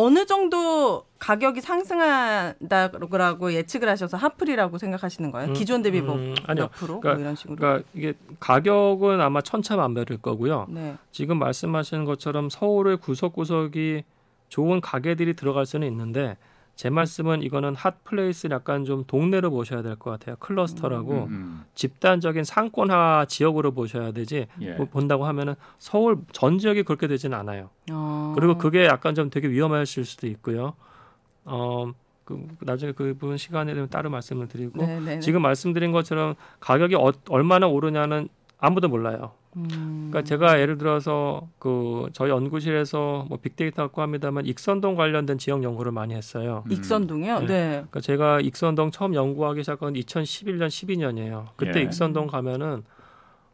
[0.00, 5.48] 어느 정도 가격이 상승한다고 예측을 하셔서 하플이라고 생각하시는 거예요?
[5.48, 7.56] 음, 기존 대비 뭐 음, 몇 프로 그러니까, 뭐 이런 식으로?
[7.56, 10.66] 그러니까 이게 가격은 아마 천차만별일 거고요.
[10.68, 10.96] 네.
[11.10, 14.04] 지금 말씀하시는 것처럼 서울의 구석구석이
[14.48, 16.36] 좋은 가게들이 들어갈 수는 있는데
[16.78, 20.36] 제 말씀은 이거는 hot place 약간 좀 동네로 보셔야 될 것 같아요.
[20.36, 21.64] cluster라고 음, 음, 음.
[21.74, 24.74] 집단적인 상권화 지역으로 보셔야 되지 예.
[24.74, 27.70] 뭐 본다고 하면은 서울 전 지역이 그렇게 되지는 않아요.
[27.90, 28.32] 어.
[28.36, 30.74] 그리고 그게 약간 좀 되게 위험하실 수도 있고요.
[31.44, 31.90] 어,
[32.24, 35.00] 그 나중에 그 부분 시간에 되면 따로 말씀을 드리고 네네네.
[35.04, 35.20] 네, 네.
[35.20, 38.28] 지금 말씀드린 것처럼 가격이 어, 얼마나 오르냐는
[38.58, 39.32] 아무도 몰라요.
[39.56, 40.08] 음.
[40.10, 45.92] 그러니까 제가 예를 들어서 그 저희 연구실에서 뭐 빅데이터 갖고 합니다만 익선동 관련된 지역 연구를
[45.92, 46.64] 많이 했어요.
[46.66, 46.72] 음.
[46.72, 47.40] 익선동이요?
[47.40, 47.46] 네.
[47.46, 47.68] 네.
[47.70, 51.46] 그러니까 제가 익선동 처음 연구하기 시작한 2011년 12년이에요.
[51.56, 51.84] 그때 예.
[51.84, 52.84] 익선동 가면은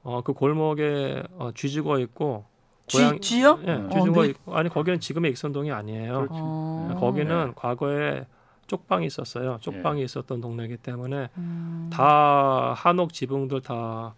[0.02, 2.44] 어 그 골목에 어, 쥐 죽어 있고
[2.92, 3.58] 고양 쥐, 쥐요?
[3.66, 4.28] 예, 쥐 죽어 어, 네.
[4.30, 6.28] 있고 아니 거기는 지금의 익선동이 아니에요.
[6.30, 6.96] 어.
[7.00, 7.52] 거기는 네.
[7.56, 8.26] 과거에
[8.66, 9.58] 쪽방이 있었어요.
[9.60, 10.04] 쪽방이 예.
[10.04, 11.90] 있었던 동네이기 때문에 음.
[11.92, 14.14] 다 한옥 지붕들 다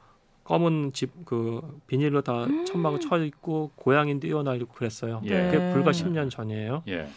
[0.46, 2.64] 검은 집 그 비닐로 다 음.
[2.64, 5.20] 천막을 쳐 있고 고양이 뛰어날리고 그랬어요.
[5.24, 5.50] 예.
[5.50, 6.84] 그게 불과 10년 전이에요.
[6.86, 7.08] 예.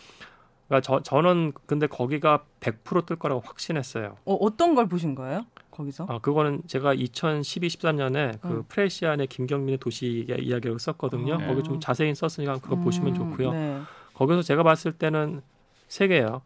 [0.67, 4.17] 그러니까 저 저는 근데 거기가 100%뜰 거라고 확신했어요.
[4.25, 5.45] 어, 어떤 걸 보신 거예요?
[5.71, 6.07] 거기서?
[6.09, 8.63] 아 그거는 제가 2012, 13년에 그 음.
[8.67, 11.35] 프레시안의 김경민의 도시 이야기를 썼거든요.
[11.35, 11.37] 어.
[11.47, 12.83] 거기 좀 자세히 썼으니까 그거 음.
[12.83, 13.51] 보시면 좋고요.
[13.51, 13.79] 네.
[14.15, 15.41] 거기서 제가 봤을 때는
[15.87, 16.41] 세 개예요.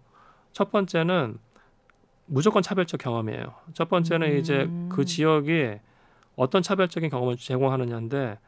[0.51, 1.37] 첫 번째는
[2.25, 3.53] 무조건 차별적 경험이에요.
[3.73, 4.37] 첫 번째는 음.
[4.37, 5.79] 이제 그 지역이
[6.35, 8.39] 어떤 차별적인 경험을 제공하느냐인데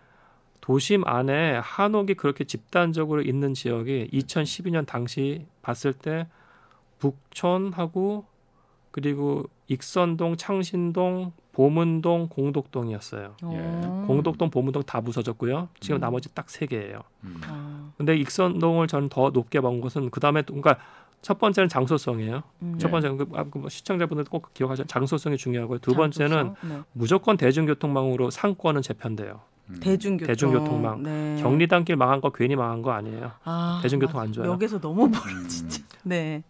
[0.61, 6.27] 도심 안에 한옥이 그렇게 집단적으로 있는 지역이 2012년 당시 봤을 때
[6.99, 8.25] 북촌하고
[8.91, 13.35] 그리고 익선동, 창신동, 보문동, 공덕동이었어요.
[13.51, 14.07] 예.
[14.07, 15.69] 공덕동, 보문동 다 부서졌고요.
[15.79, 16.01] 지금 음.
[16.01, 17.01] 나머지 딱 세 개예요.
[17.23, 17.41] 음.
[17.45, 17.91] 아.
[17.97, 20.77] 근데 익선동을 저는 더 높게 본 것은 그 다음에 그러니까
[21.21, 22.43] 첫 번째는 장소성이에요.
[22.61, 22.75] 음.
[22.77, 25.79] 첫 번째는 그, 아, 그뭐 시청자분들 꼭 기억하셔야 장소성이 중요하고요.
[25.79, 26.81] 두 번째는 네.
[26.93, 29.41] 무조건 대중교통망으로 상권은 재편돼요.
[29.69, 29.79] 음.
[29.81, 30.27] 대중교통.
[30.27, 31.03] 대중교통망.
[31.03, 31.37] 네.
[31.41, 33.31] 경리단길 망한 거 괜히 망한 거 아니에요.
[33.43, 34.27] 아, 대중교통 맞아.
[34.27, 34.51] 안 좋아요.
[34.51, 35.47] 역에서 너무 멀어 음.
[35.47, 35.81] 진짜.
[36.03, 36.43] 네.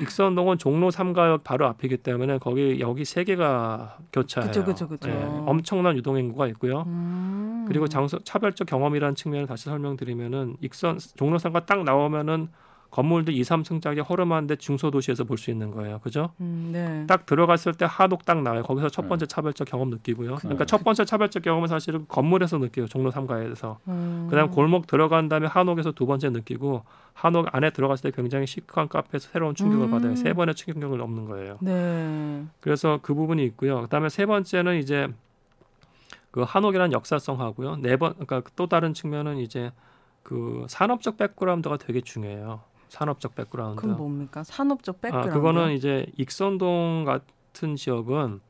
[0.00, 4.50] 익선동은 종로 3가역 바로 앞이기 때문에 거기 여기 세 개가 교차해요.
[4.52, 5.08] 그렇죠, 그렇죠, 그렇죠.
[5.08, 5.42] 네.
[5.46, 6.84] 엄청난 유동 인구가 있고요.
[6.86, 7.64] 음.
[7.66, 12.48] 그리고 장소 차별적 경험이라는 측면을 다시 설명드리면은 익선 종로 3가 딱 나오면은
[12.92, 15.98] 건물들 2, 3층짜리 허름한데 중소도시에서 볼 수 있는 거예요.
[16.00, 16.30] 그죠?
[16.40, 17.04] 음, 네.
[17.08, 18.62] 딱 들어갔을 때 한옥 딱 나와요.
[18.62, 19.28] 거기서 첫 번째 네.
[19.28, 20.36] 차별적 경험 느끼고요.
[20.36, 22.86] 그러니까 첫 번째 차별적 경험은 사실은 건물에서 느껴요.
[22.86, 23.78] 종로 3가에서.
[23.88, 24.26] 음.
[24.28, 26.84] 그다음 골목 들어간 다음에 한옥에서 두 번째 느끼고
[27.14, 29.90] 한옥 안에 들어갔을 때 굉장히 chic한 카페에서 새로운 충격을 음.
[29.90, 30.14] 받아요.
[30.14, 31.56] 세 번의 충격을 넘는 거예요.
[31.62, 32.44] 네.
[32.60, 33.80] 그래서 그 부분이 있고요.
[33.82, 35.08] 그다음에 세 번째는 이제
[36.30, 37.76] 그 한옥이라는 역사성하고요.
[37.76, 39.72] 네 번 그러니까 또 다른 측면은 이제
[40.22, 42.60] 그 산업적 background가 되게 중요해요.
[42.92, 43.80] 산업적 background.
[43.80, 44.44] 그건 뭡니까?
[44.44, 45.30] 산업적 background.
[45.30, 48.40] 아, 그거는 이제 익선동 같은 지역은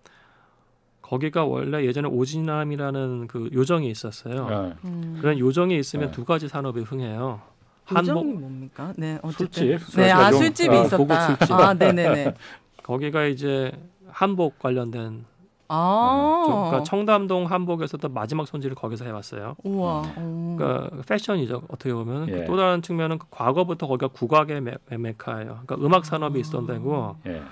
[1.01, 4.49] 거기가 원래 예전에 오진암이라는 그 요정이 있었어요.
[4.49, 4.74] 네.
[4.84, 5.18] 음.
[5.20, 6.12] 그런 요정이 있으면 네.
[6.12, 7.40] 두 가지 산업이 흥해요.
[7.84, 8.93] 한복 뭡니까?
[8.97, 9.78] 네, 어쨌든.
[9.78, 9.97] 술집.
[9.97, 11.26] 네, 아 술집이 아, 있었다.
[11.36, 11.53] 술집.
[11.53, 12.34] 아, 네, 네, 네.
[12.82, 13.70] 거기가 이제
[14.09, 15.24] 한복 관련된
[15.69, 16.45] 아.
[16.47, 16.53] 네.
[16.53, 19.57] 그러니까 청담동 한복에서도 마지막 손질을 거기서 해왔어요.
[19.65, 20.03] 우와.
[20.19, 20.57] 음.
[20.59, 21.63] 그러니까 패션이죠.
[21.69, 22.45] 어떻게 보면 예.
[22.45, 25.61] 또 다른 측면은 그 과거부터 거기가 국악의 메, 메카예요.
[25.65, 27.43] 그러니까 음악 산업이 있었던 데고 예.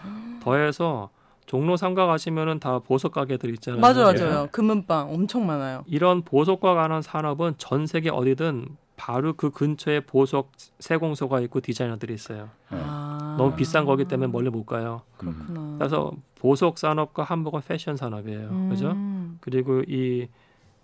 [0.43, 1.11] 더해서
[1.47, 3.81] 종로 상가 가시면은 다 보석 가게들 있잖아요.
[3.81, 4.49] 맞아요, 맞아요.
[4.53, 5.83] 금은방 엄청 많아요.
[5.87, 8.69] 이런 보석과 관한 산업은 전 세계 어디든
[9.01, 12.51] 바로 그 근처에 보석 세공소가 있고 디자이너들이 있어요.
[12.69, 13.35] 아.
[13.39, 15.01] 너무 비싼 거기 때문에 멀리 못 가요.
[15.17, 15.77] 그렇구나.
[15.79, 18.49] 그래서 보석 산업과 한복은 패션 산업이에요.
[18.51, 18.69] 음.
[18.69, 18.95] 그죠?
[19.41, 20.29] 그리고 이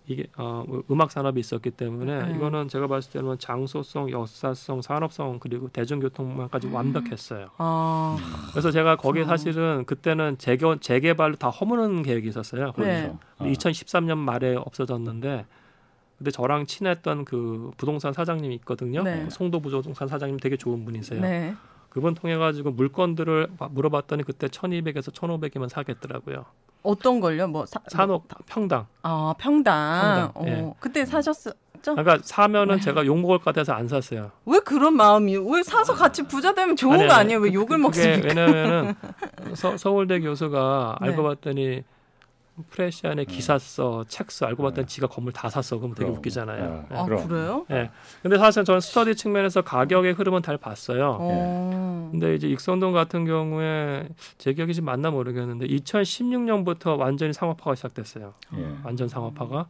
[0.07, 2.35] 이게 어, 뭐 음악 산업이 있었기 때문에 네.
[2.35, 6.75] 이거는 제가 봤을 때는 장소성, 역사성, 산업성 그리고 대중교통만까지 음.
[6.75, 7.49] 완벽했어요.
[7.59, 8.17] 아.
[8.53, 12.73] 그래서 제가 거기 사실은 그때는 재개 재개발로 다 허무는 계획이 있었어요.
[12.73, 13.19] 그렇죠.
[13.41, 13.53] 네.
[13.53, 15.45] 2013년 말에 없어졌는데
[16.19, 19.03] 근데 저랑 친했던 그 부동산 사장님이 있거든요.
[19.03, 19.27] 네.
[19.31, 21.21] 송도 부동산 사장님 되게 좋은 분이세요.
[21.21, 21.55] 네.
[21.91, 26.45] 그분 통해 가지고 물건들을 물어봤더니 그때 1,200에서 1,500이면 사겠더라고요.
[26.83, 27.49] 어떤 걸요?
[27.49, 28.87] 뭐 사, 산옥 뭐, 평당.
[29.03, 30.03] 아 평당.
[30.03, 30.33] 평당.
[30.35, 30.75] 어, 예.
[30.79, 31.53] 그때 사셨어.
[31.83, 32.81] 그러니까 사면은 네.
[32.81, 34.31] 제가 욕 먹을 것 같아서 안 샀어요.
[34.45, 35.37] 왜 그런 마음이?
[35.37, 37.41] 왜 사서 같이 부자 되면 좋은 아니, 거 아니에요?
[37.41, 38.29] 왜 욕을 먹습니까?
[38.29, 38.95] 왜냐면은
[39.55, 41.09] 서, 울대 교수가 네.
[41.09, 41.83] 알고 봤더니
[42.71, 43.33] 프레시 안에 네.
[43.33, 44.95] 기사 써, 책 써, 알고 봤더니 네.
[44.95, 45.79] 지가 건물 다 샀어.
[45.79, 46.87] 그럼 되게 웃기잖아요.
[46.89, 46.97] 네.
[46.97, 47.67] 아, 그래요?
[47.69, 47.91] 네.
[48.23, 51.19] 근데 사실 저는 스터디 측면에서 가격의 흐름은 잘 봤어요.
[51.21, 52.09] 어.
[52.11, 58.35] 근데 이제 익선동 같은 경우에 제 기억이 지금 맞나 모르겠는데 2016년부터 완전히 상업화가 시작됐어요.
[58.57, 58.77] 예.
[58.85, 59.67] 완전 상업화가.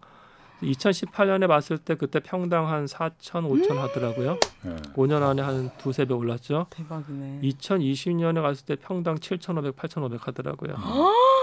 [0.63, 3.79] 2018년에 봤을 때 그때 평당 한 4천, 5천 음.
[3.79, 4.39] 하더라고요.
[4.63, 4.77] 네.
[4.95, 6.67] 5년 안에 한 두세 배 올랐죠.
[6.71, 7.41] 대박이네.
[7.43, 10.77] 2020년에 갔을 때 평당 7,500, 8,500 하더라고요.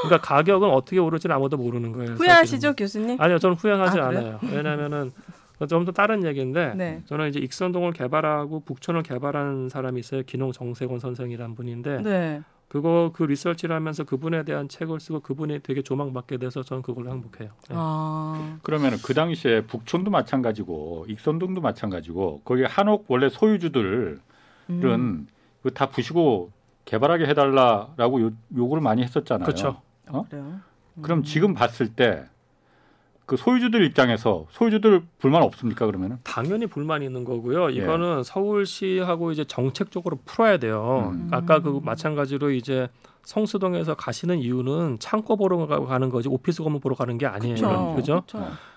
[0.04, 2.14] 그러니까 가격은 어떻게 오를지는 아무도 모르는 거예요.
[2.14, 2.76] 후회하시죠, 사실은.
[2.76, 3.22] 교수님?
[3.22, 4.40] 아니요, 저는 후회하지 아, 않아요.
[4.52, 5.12] 왜냐면은
[5.68, 7.02] 좀더 다른 얘기인데 네.
[7.06, 10.24] 저는 이제 익선동을 개발하고 북촌을 개발한 사람이 있어요.
[10.24, 12.42] 기농 정세권 선생이라는 분인데 네.
[12.74, 17.52] 그거 그 리서치를 하면서 그분에 대한 책을 쓰고 그분이 되게 조망받게 돼서 저는 그걸로 행복해요.
[17.70, 17.76] 네.
[17.78, 18.58] 아.
[18.64, 24.20] 그러면 그 당시에 북촌도 마찬가지고 익선동도 마찬가지고 거기 한옥 원래 소유주들은
[24.72, 25.28] 음.
[25.62, 26.50] 그다 부시고
[26.86, 29.46] 개발하게 해달라라고 요, 요구를 많이 했었잖아요.
[29.46, 29.80] 그렇죠.
[30.08, 30.26] 어?
[30.32, 30.64] 아, 음.
[31.04, 32.26] 그럼 지금 봤을 때
[33.26, 36.18] 그 소유주들 입장에서 소유주들 불만 없습니까 그러면은?
[36.24, 37.72] 당연히 불만이 있는 거고요.
[37.72, 37.76] 예.
[37.76, 38.24] 이거는 예.
[38.24, 41.12] 서울시하고 이제 정책적으로 풀어야 돼요.
[41.14, 41.30] 음.
[41.32, 42.90] 아까 그 마찬가지로 이제
[43.24, 47.94] 성수동에서 가시는 이유는 창고 보러 가는 거지 오피스 건물 보러 가는 게 아니에요.
[47.96, 48.24] 그죠?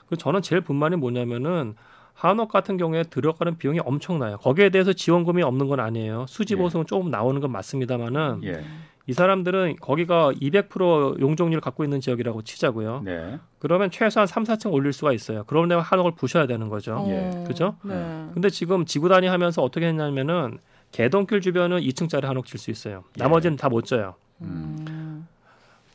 [0.09, 1.75] 그 저는 제일 불만이 뭐냐면은
[2.15, 4.39] 한옥 같은 경우에 들어가는 비용이 엄청나요.
[4.39, 6.25] 거기에 대해서 지원금이 없는 건 아니에요.
[6.29, 6.87] 수지 보수는 예.
[6.87, 8.65] 조금 나오는 건 맞습니다만은 예.
[9.09, 13.03] 이 사람들은 거기가 200% 용적률을 갖고 있는 지역이라고 치자고요.
[13.05, 13.39] 네.
[13.61, 15.45] 그러면 최소한 3, 4층 올릴 수가 있어요.
[15.47, 17.05] 그러면 한옥을 부셔야 되는 거죠.
[17.09, 17.45] 예.
[17.47, 17.77] 그죠?
[17.85, 17.95] 네.
[18.35, 20.59] 근데 지금 지구 단위 하면서 어떻게 했냐면은
[20.93, 23.05] 개동길 주변은 2층짜리 한옥 질 수 있어요.
[23.19, 23.23] 예.
[23.23, 24.15] 나머지는 다못 져요.
[24.43, 25.27] 음.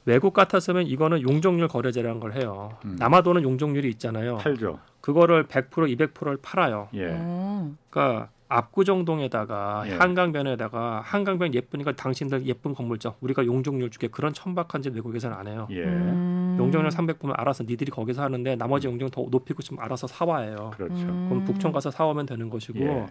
[0.05, 2.78] 외국 같았으면 이거는 용적률 거래제라는 걸 해요.
[2.86, 2.95] 음.
[2.97, 4.38] 남아도는 용적률이 있잖아요.
[4.38, 4.80] 팔죠.
[5.01, 5.70] 그거를 100%
[6.14, 6.88] 200%를 팔아요.
[6.93, 7.05] 예.
[7.07, 7.78] 음.
[7.89, 9.93] 그러니까 압구정동에다가 예.
[9.93, 13.16] 한강변에다가 한강변 예쁘니까 당신들 예쁜 건물죠.
[13.22, 15.68] 우리가 용적률 주게 그런 천박한 집 외국에서는 안 해요.
[15.72, 15.84] 예.
[15.84, 16.58] 음.
[16.60, 18.93] 용적률 300분면 알아서 니들이 거기서 하는데 나머지 음.
[18.93, 20.72] 용적률 더 높이고 좀 알아서 사와요.
[20.76, 20.95] 그렇죠.
[20.95, 21.28] 음.
[21.30, 23.06] 그럼 북촌 가서 사오면 되는 것이고 예.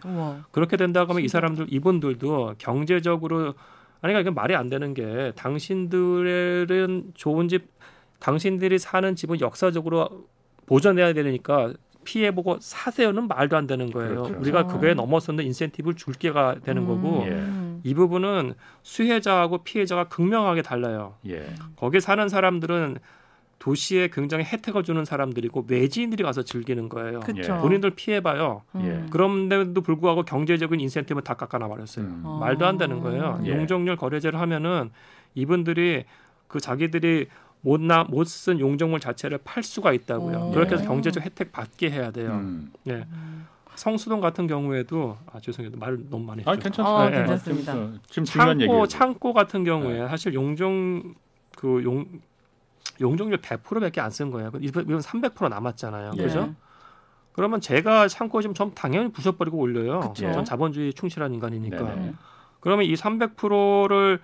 [0.50, 3.54] 그렇게 된다 그러면 이 사람들 이분들도 경제적으로
[4.02, 7.68] 아니 그러니까 말이 안 되는 게 당신들은 좋은 집
[8.18, 10.26] 당신들이 사는 집은 역사적으로
[10.66, 11.72] 보존해야 되니까
[12.04, 14.22] 피해 보고 사세요는 말도 안 되는 거예요.
[14.22, 14.40] 그렇죠.
[14.40, 16.86] 우리가 그거에 넘어서는 인센티브를 줄 게가 되는 음.
[16.86, 17.80] 거고 예.
[17.82, 21.14] 이 부분은 수혜자하고 피해자가 극명하게 달라요.
[21.26, 21.46] 예.
[21.76, 22.98] 거기 사는 사람들은
[23.58, 27.20] 도시에 굉장히 혜택을 주는 사람들이고 외지인들이 가서 즐기는 거예요.
[27.20, 27.58] 그쵸.
[27.58, 28.62] 본인들 피해봐요.
[28.74, 28.82] 음.
[28.84, 29.10] 예.
[29.10, 32.04] 그런데도 불구하고 경제적인 인센티브는 다 깎아놔버렸어요.
[32.04, 32.38] 음.
[32.40, 33.40] 말도 안 되는 거예요.
[33.44, 33.50] 예.
[33.50, 34.90] 용적률 거래제를 하면은
[35.34, 36.04] 이분들이
[36.48, 37.28] 그 자기들이
[37.62, 40.48] 못나 못 쓴 용적물 자체를 팔 수가 있다고요.
[40.48, 40.50] 오.
[40.52, 42.30] 그렇게 해서 경제적 혜택 받게 해야 돼요.
[42.32, 42.72] 음.
[42.84, 43.06] 네.
[43.74, 46.50] 성수동 같은 경우에도 아 죄송해요 말 너무 많이 했죠.
[46.50, 46.94] 아 괜찮습니다.
[46.94, 47.16] 어, 네.
[47.18, 47.72] 괜찮습니다.
[48.08, 50.08] 지금 중요한 창고 창고 같은 경우에 네.
[50.08, 51.14] 사실 용종
[51.56, 52.06] 그 용
[53.00, 54.50] 용적률 100%밖에 안 쓴 거예요.
[54.60, 56.12] 이건 300% 남았잖아요.
[56.12, 56.22] 네.
[56.24, 56.54] 그죠?
[57.32, 60.00] 그러면 제가 창고 지금 전 당연히 부숴버리고 올려요.
[60.00, 60.30] 그쵸?
[60.32, 61.94] 전 자본주의 충실한 인간이니까.
[61.94, 62.12] 네
[62.60, 64.20] 그러면 이 300%를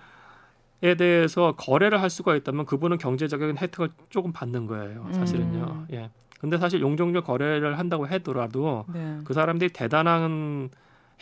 [0.82, 5.08] 에 대해서 거래를 할 수가 있다면 그분은 경제적인 혜택을 조금 받는 거예요.
[5.12, 5.64] 사실은요.
[5.64, 5.86] 음.
[5.92, 6.10] 예.
[6.38, 9.18] 근데 사실 용적률 거래를 한다고 하더라도 네.
[9.24, 10.68] 그 사람들이 대단한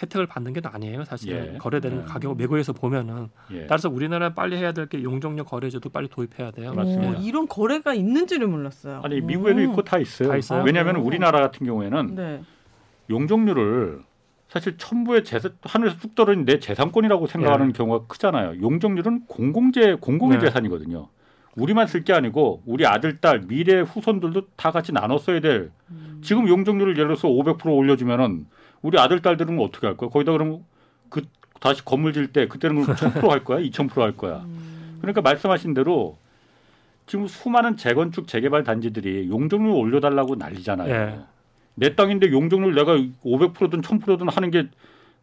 [0.02, 1.04] 혜택을 받는 게 아니에요.
[1.04, 1.58] 사실 예.
[1.58, 2.02] 거래되는 예.
[2.02, 3.66] 가격을 매국에서 보면은 예.
[3.68, 6.74] 따라서 우리나라 빨리 해야 될 게 용적률 거래제도 빨리 도입해야 돼요.
[6.74, 7.10] 맞습니다.
[7.18, 9.02] 오, 이런 거래가 있는지를 몰랐어요.
[9.04, 9.62] 아니 미국에도 오.
[9.62, 10.30] 있고 다 있어요.
[10.30, 10.64] 다 있어요?
[10.64, 12.42] 왜냐하면 아, 우리나라 같은 경우에는 네.
[13.08, 14.02] 용적률을
[14.54, 17.72] 사실 첨부의 재산 하늘에서 뚝 떨어진 내 재산권이라고 생각하는 예.
[17.72, 18.62] 경우가 크잖아요.
[18.62, 20.44] 용적률은 공공재 공공의 네.
[20.46, 21.08] 재산이거든요.
[21.56, 25.72] 우리만 쓸 게 아니고 우리 아들 딸 미래 후손들도 다 같이 나눠 써야 될.
[25.90, 26.20] 음.
[26.22, 28.46] 지금 용적률을 예를 들어서 500% 올려주면은
[28.80, 30.08] 우리 아들 딸들은 어떻게 할 거야?
[30.08, 30.64] 거기다 그러면
[31.08, 31.22] 그
[31.58, 34.44] 다시 건물 질 때 그때는 1000%할 거야, 2000%할 거야.
[34.46, 34.98] 음.
[35.00, 36.16] 그러니까 말씀하신 대로
[37.06, 40.94] 지금 수많은 재건축 재개발 단지들이 용적률 올려달라고 난리잖아요.
[40.94, 41.18] 예.
[41.74, 44.68] 내 땅인데 용적률 내가 500%든 1000%든 하는 게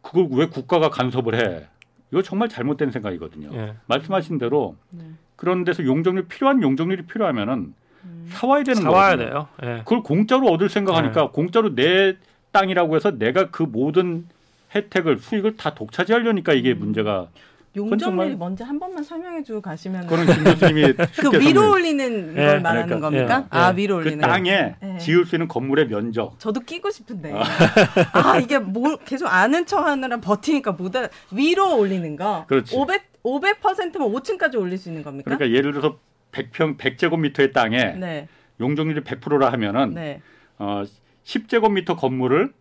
[0.02, 1.66] 그걸 왜 국가가 간섭을 해?
[2.10, 3.50] 이거 정말 잘못된 생각이거든요.
[3.54, 3.74] 예.
[3.86, 5.04] 말씀하신 대로 네.
[5.36, 7.74] 그런 데서 용적률 필요한 용적률이 필요하면은
[8.04, 8.26] 음.
[8.28, 8.92] 사와야 되는 거예요.
[8.92, 9.48] 사와야 돼요.
[9.62, 9.78] 네.
[9.78, 11.28] 그걸 공짜로 얻을 생각하니까 네.
[11.32, 12.16] 공짜로 내
[12.50, 14.26] 땅이라고 해서 내가 그 모든
[14.74, 16.78] 혜택을 수익을 다 독차지하려니까 이게 음.
[16.80, 17.28] 문제가
[17.74, 22.58] 용적률이 뭔지 한 번만 설명해 주고 가시면 그런 김 교수님이 그 위로 올리는 걸 네,
[22.58, 23.40] 말하는 그러니까, 겁니까?
[23.40, 24.98] 네, 아 위로 그 올리는 그 땅에 네.
[24.98, 26.38] 지을 수 있는 건물의 면적.
[26.38, 27.42] 저도 끼고 싶은데 아,
[28.12, 31.08] 아 이게 뭐 계속 아는 척하느라 버티니까 못 알아.
[31.32, 32.44] 위로 올리는 거.
[32.46, 32.76] 그렇지.
[32.76, 35.36] 500 500%면 5층까지 올릴 수 있는 겁니까?
[35.36, 35.98] 그러니까 예를 들어서
[36.32, 38.28] 100평 100제곱미터의 땅에 네.
[38.60, 40.20] 용적률이 100%라 하면은 네.
[40.58, 40.82] 어
[41.24, 42.52] 10제곱미터 건물을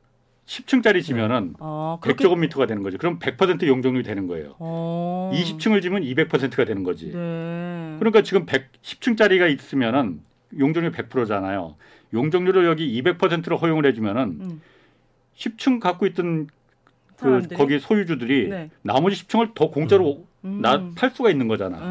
[0.55, 2.97] 10층짜리 지면은 어, 100제곱미터가 되는 거죠.
[2.97, 4.55] 그럼 100% 용적률이 되는 거예요.
[4.59, 5.31] 어.
[5.33, 7.05] 20층을 지면 200%가 되는 거지.
[7.13, 7.95] 네.
[7.99, 10.19] 그러니까 지금 100, 10층짜리가 있으면은
[10.59, 11.75] 용적률 100%잖아요.
[12.13, 14.61] 용적률을 여기 200%로 허용을 해주면은 음.
[15.37, 16.47] 10층 갖고 있던
[17.15, 18.69] 그 거기 소유주들이 네.
[18.81, 20.59] 나머지 10층을 더 공짜로 음.
[20.61, 21.77] 나 팔 수가 있는 거잖아.
[21.77, 21.83] 음.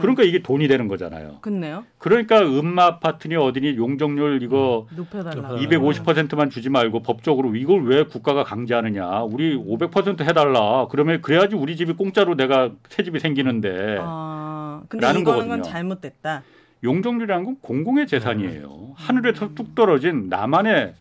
[0.00, 1.38] 그러니까 이게 돈이 되는 거잖아요.
[1.40, 1.84] 그네요.
[1.98, 5.06] 그러니까 음마 아파트니 어디니 용적률 이거 음.
[5.12, 9.22] 250%만 주지 말고 법적으로 이걸 왜 국가가 강제하느냐.
[9.22, 10.86] 우리 500% 해달라.
[10.90, 13.98] 그러면 그래야지 우리 집이 공짜로 내가 새 집이 생기는데.
[14.00, 15.48] 아, 근데 이거는 거거든요.
[15.48, 16.42] 건 잘못됐다.
[16.84, 18.66] 용적률이라는 건 공공의 재산이에요.
[18.66, 18.92] 음.
[18.94, 20.94] 하늘에서 뚝 떨어진 나만의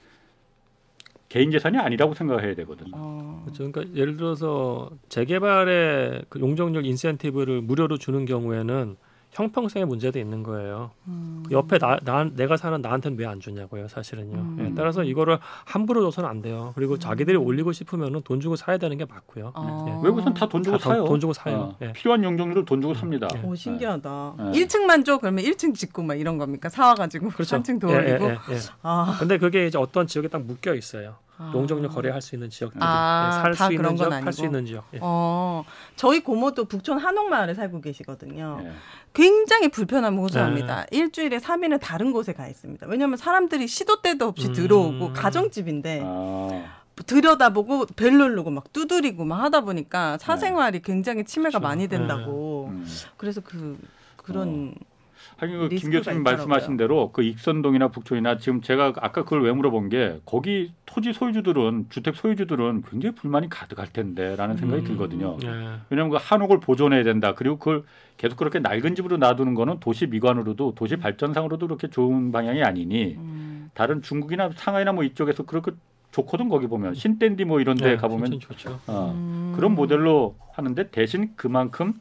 [1.30, 2.92] 개인 재산이 아니라고 생각해야 되거든요.
[2.96, 3.42] 어.
[3.46, 3.70] 그렇죠.
[3.72, 8.98] 그러니까 예를 들어서 재개발의 그 용적률 인센티브를 무료로 주는 경우에는
[9.36, 10.92] 형평성의 문제도 있는 거예요.
[11.08, 11.44] 음.
[11.52, 14.38] 옆에 나, 나, 내가 사는 나한테는 왜 안 주냐고요, 사실은요.
[14.38, 14.58] 음.
[14.62, 16.72] 예, 따라서 이거를 함부로 줘서는 안 돼요.
[16.76, 17.00] 그리고 음.
[17.00, 19.52] 자기들이 올리고 싶으면은 돈 주고 사야 되는 게 맞고요.
[19.56, 19.86] 아.
[19.90, 20.06] 예.
[20.06, 21.06] 외국에서는 다돈 주고 다 사요.
[21.06, 21.76] 돈, 주고 사요.
[21.80, 21.86] 아.
[21.86, 21.92] 예.
[21.94, 23.28] 필요한 용적률을 돈 주고 삽니다.
[23.44, 24.36] 오 신기하다.
[24.40, 24.44] 예.
[24.52, 26.70] 1층만 줘 그러면 1층 짓고 막 이런 겁니까?
[26.70, 27.58] 사와가지고 그렇죠.
[27.58, 28.26] 3층 더 올리고.
[28.26, 28.58] 예, 예, 예.
[28.84, 29.18] 아.
[29.20, 31.16] 근데 그게 이제 어떤 지역에 딱 묶여 있어요.
[31.38, 31.52] 아.
[31.54, 34.86] 용적률 거래할 수 있는 지역들이 아, 예, 살수 있는 지역, 팔 수 있는 지역.
[34.94, 35.00] 예.
[35.02, 35.64] 어,
[35.96, 38.62] 저희 고모도 북촌 한옥마을에 살고 계시거든요.
[38.64, 38.72] 예.
[39.14, 40.86] 굉장히 불편함을 호소합니다.
[40.90, 40.98] 네.
[40.98, 42.88] 일주일에 3일은 다른 곳에 가 있습니다.
[42.88, 44.54] 왜냐하면 사람들이 시도 때도 없이 음.
[44.54, 46.76] 들어오고 가정집인데 아.
[47.06, 51.68] 들여다보고 벨 누르고 막 두드리고 막 하다 보니까 사생활이 굉장히 침해가 그렇죠.
[51.68, 52.70] 많이 된다고.
[52.72, 52.78] 네.
[52.78, 52.88] 음.
[53.18, 53.78] 그래서 그
[54.16, 54.95] 그런 어.
[55.38, 60.20] 하긴 그김 교수님 말씀하신 대로 그 익선동이나 북촌이나 지금 제가 아까 그걸 왜 물어본 게
[60.26, 65.38] 거기 토지 소유주들은 주택 소유주들은 굉장히 불만이 가득할 텐데라는 생각이 음, 들거든요.
[65.42, 65.48] 네.
[65.90, 67.36] 왜냐하면 그 한옥을 보존해야 된다.
[67.36, 67.84] 그리고 그걸
[68.18, 73.70] 계속 그렇게 낡은 집으로 놔두는 거는 도시 미관으로도 도시 발전상으로도 그렇게 좋은 방향이 아니니 음.
[73.74, 75.72] 다른 중국이나 상하이나 뭐 이쪽에서 그렇게
[76.12, 78.40] 좋거든 거기 보면 신댄디 뭐 이런 데 네, 가보면
[78.88, 79.52] 어, 음.
[79.54, 81.96] 그런 모델로 하는데 대신 그만큼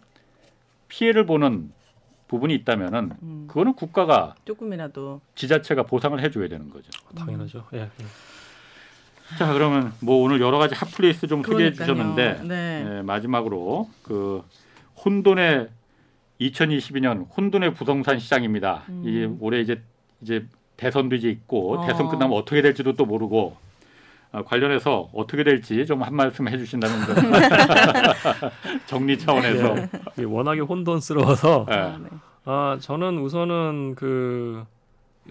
[0.86, 1.72] 피해를 보는
[2.34, 3.44] 부분이 있다면은 음.
[3.46, 6.90] 그거는 국가가 조금이라도 지자체가 보상을 해줘야 되는 거죠.
[7.14, 7.64] 당연하죠.
[7.74, 7.82] 예.
[7.82, 9.38] 예.
[9.38, 12.84] 자 그러면 뭐 오늘 여러 가지 핫플레이스 좀 소개해 주셨는데 네.
[12.84, 14.42] 네, 마지막으로 그
[15.04, 15.68] 혼돈의
[16.40, 18.82] 2022년 혼돈의 부동산 시장입니다.
[18.88, 19.02] 음.
[19.06, 19.80] 이 올해 이제
[20.20, 20.44] 이제
[20.76, 21.86] 대선도 이제 있고 어.
[21.86, 23.63] 대선 끝나면 어떻게 될지도 또 모르고 어,
[24.42, 26.96] 관련해서 어떻게 될지 좀 한 말씀 해주신다면
[28.86, 29.74] 정리 차원에서
[30.16, 30.24] 네.
[30.24, 31.74] 워낙에 혼돈스러워서 네.
[31.74, 32.08] 아, 네.
[32.44, 34.64] 아 저는 우선은 그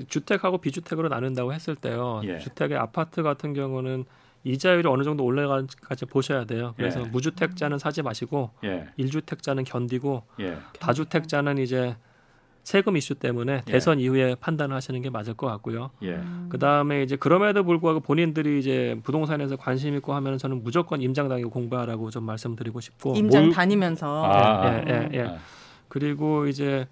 [0.08, 2.22] 주택하고 비주택으로 나눈다고 했을 때요.
[2.24, 2.40] 예.
[2.40, 4.06] 주택의 아파트 같은 경우는
[4.44, 6.74] 이자율이 어느 정도 올라가지 보셔야 돼요.
[6.76, 7.06] 그래서 예.
[7.06, 8.88] 무주택자는 사지 마시고 예.
[9.00, 10.58] 1주택자는 견디고 예.
[10.80, 11.96] 다주택자는 이제
[12.64, 13.72] 세금 이슈 때문에 예.
[13.72, 15.92] 대선 이후에 판단하시는 게 맞을 것 같고요.
[16.02, 16.20] 예.
[16.50, 21.50] 그 다음에 이제 그럼에도 불구하고 본인들이 이제 부동산에서 관심 있고 하면 저는 무조건 임장 다니고
[21.50, 23.54] 공부하라고 좀 말씀드리고 싶고 임장 뭘...
[23.54, 25.38] 다니면서 아, 예, 예, 예, 예.
[25.90, 26.88] 그리고 이제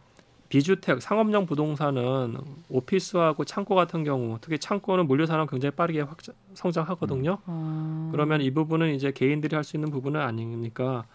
[0.50, 2.36] 비주택 상업용 부동산은
[2.68, 7.38] 오피스하고 창고 같은 경우 특히 창고는 물류 산업 굉장히 빠르게 확장 성장하거든요.
[7.48, 8.10] 음.
[8.12, 11.06] 그러면 이 부분은 이제 개인들이 할 수 있는 부분은 아니니까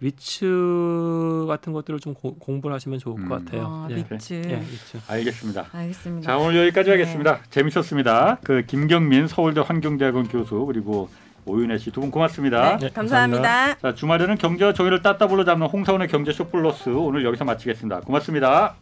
[0.00, 3.44] 리츠 같은 것들을 좀 고, 공부를 하시면 좋을 것 음.
[3.44, 3.66] 같아요.
[3.66, 3.94] 아, 예.
[3.94, 4.34] 리츠.
[4.34, 4.98] 예, 리츠.
[5.08, 5.66] 알겠습니다.
[5.72, 6.26] 알겠습니다.
[6.30, 6.96] 자 오늘 여기까지 네.
[6.96, 7.40] 하겠습니다.
[7.50, 8.38] 재밌었습니다.
[8.44, 11.08] 그 김경민 서울대 환경대학원 교수 그리고
[11.46, 12.76] 오윤혜 씨 두 분 고맙습니다.
[12.78, 13.42] 네, 감사합니다.
[13.42, 13.78] 감사합니다.
[13.80, 18.00] 자 주말에는 경제와 정의를 따따블로 잡는 홍사원의 경제 쇼 플러스 오늘 여기서 마치겠습니다.
[18.00, 18.74] 고맙습니다.